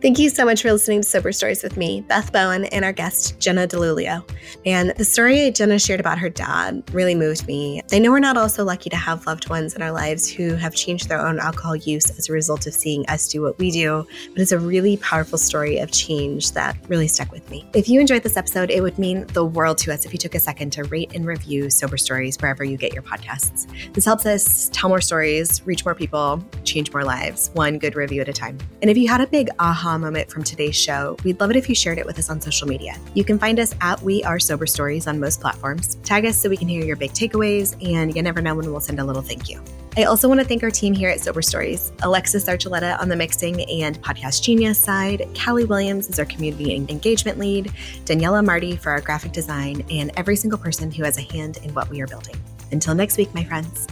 [0.01, 2.91] Thank you so much for listening to Sober Stories with me, Beth Bowen, and our
[2.91, 4.27] guest, Jenna Dillulio.
[4.65, 7.83] And the story Jenna shared about her dad really moved me.
[7.91, 10.55] I know we're not all so lucky to have loved ones in our lives who
[10.55, 13.69] have changed their own alcohol use as a result of seeing us do what we
[13.69, 17.69] do, but it's a really powerful story of change that really stuck with me.
[17.75, 20.33] If you enjoyed this episode, it would mean the world to us if you took
[20.33, 23.67] a second to rate and review Sober Stories wherever you get your podcasts.
[23.93, 28.21] This helps us tell more stories, reach more people, change more lives, one good review
[28.21, 28.57] at a time.
[28.81, 31.55] And if you had a big aha aha moment from today's show, we'd love it
[31.55, 32.95] if you shared it with us on social media.
[33.13, 35.95] You can find us at We Are Sober Stories on most platforms.
[36.03, 38.79] Tag us so we can hear your big takeaways, and you never know when we'll
[38.79, 39.61] send a little thank you.
[39.97, 43.15] I also want to thank our team here at Sober Stories Alexis Archuleta on the
[43.15, 47.73] mixing and podcast genius side, Callie Williams is our community engagement lead,
[48.05, 51.73] Daniela Marty for our graphic design, and every single person who has a hand in
[51.73, 52.35] what we are building.
[52.71, 53.87] Until next week, my friends.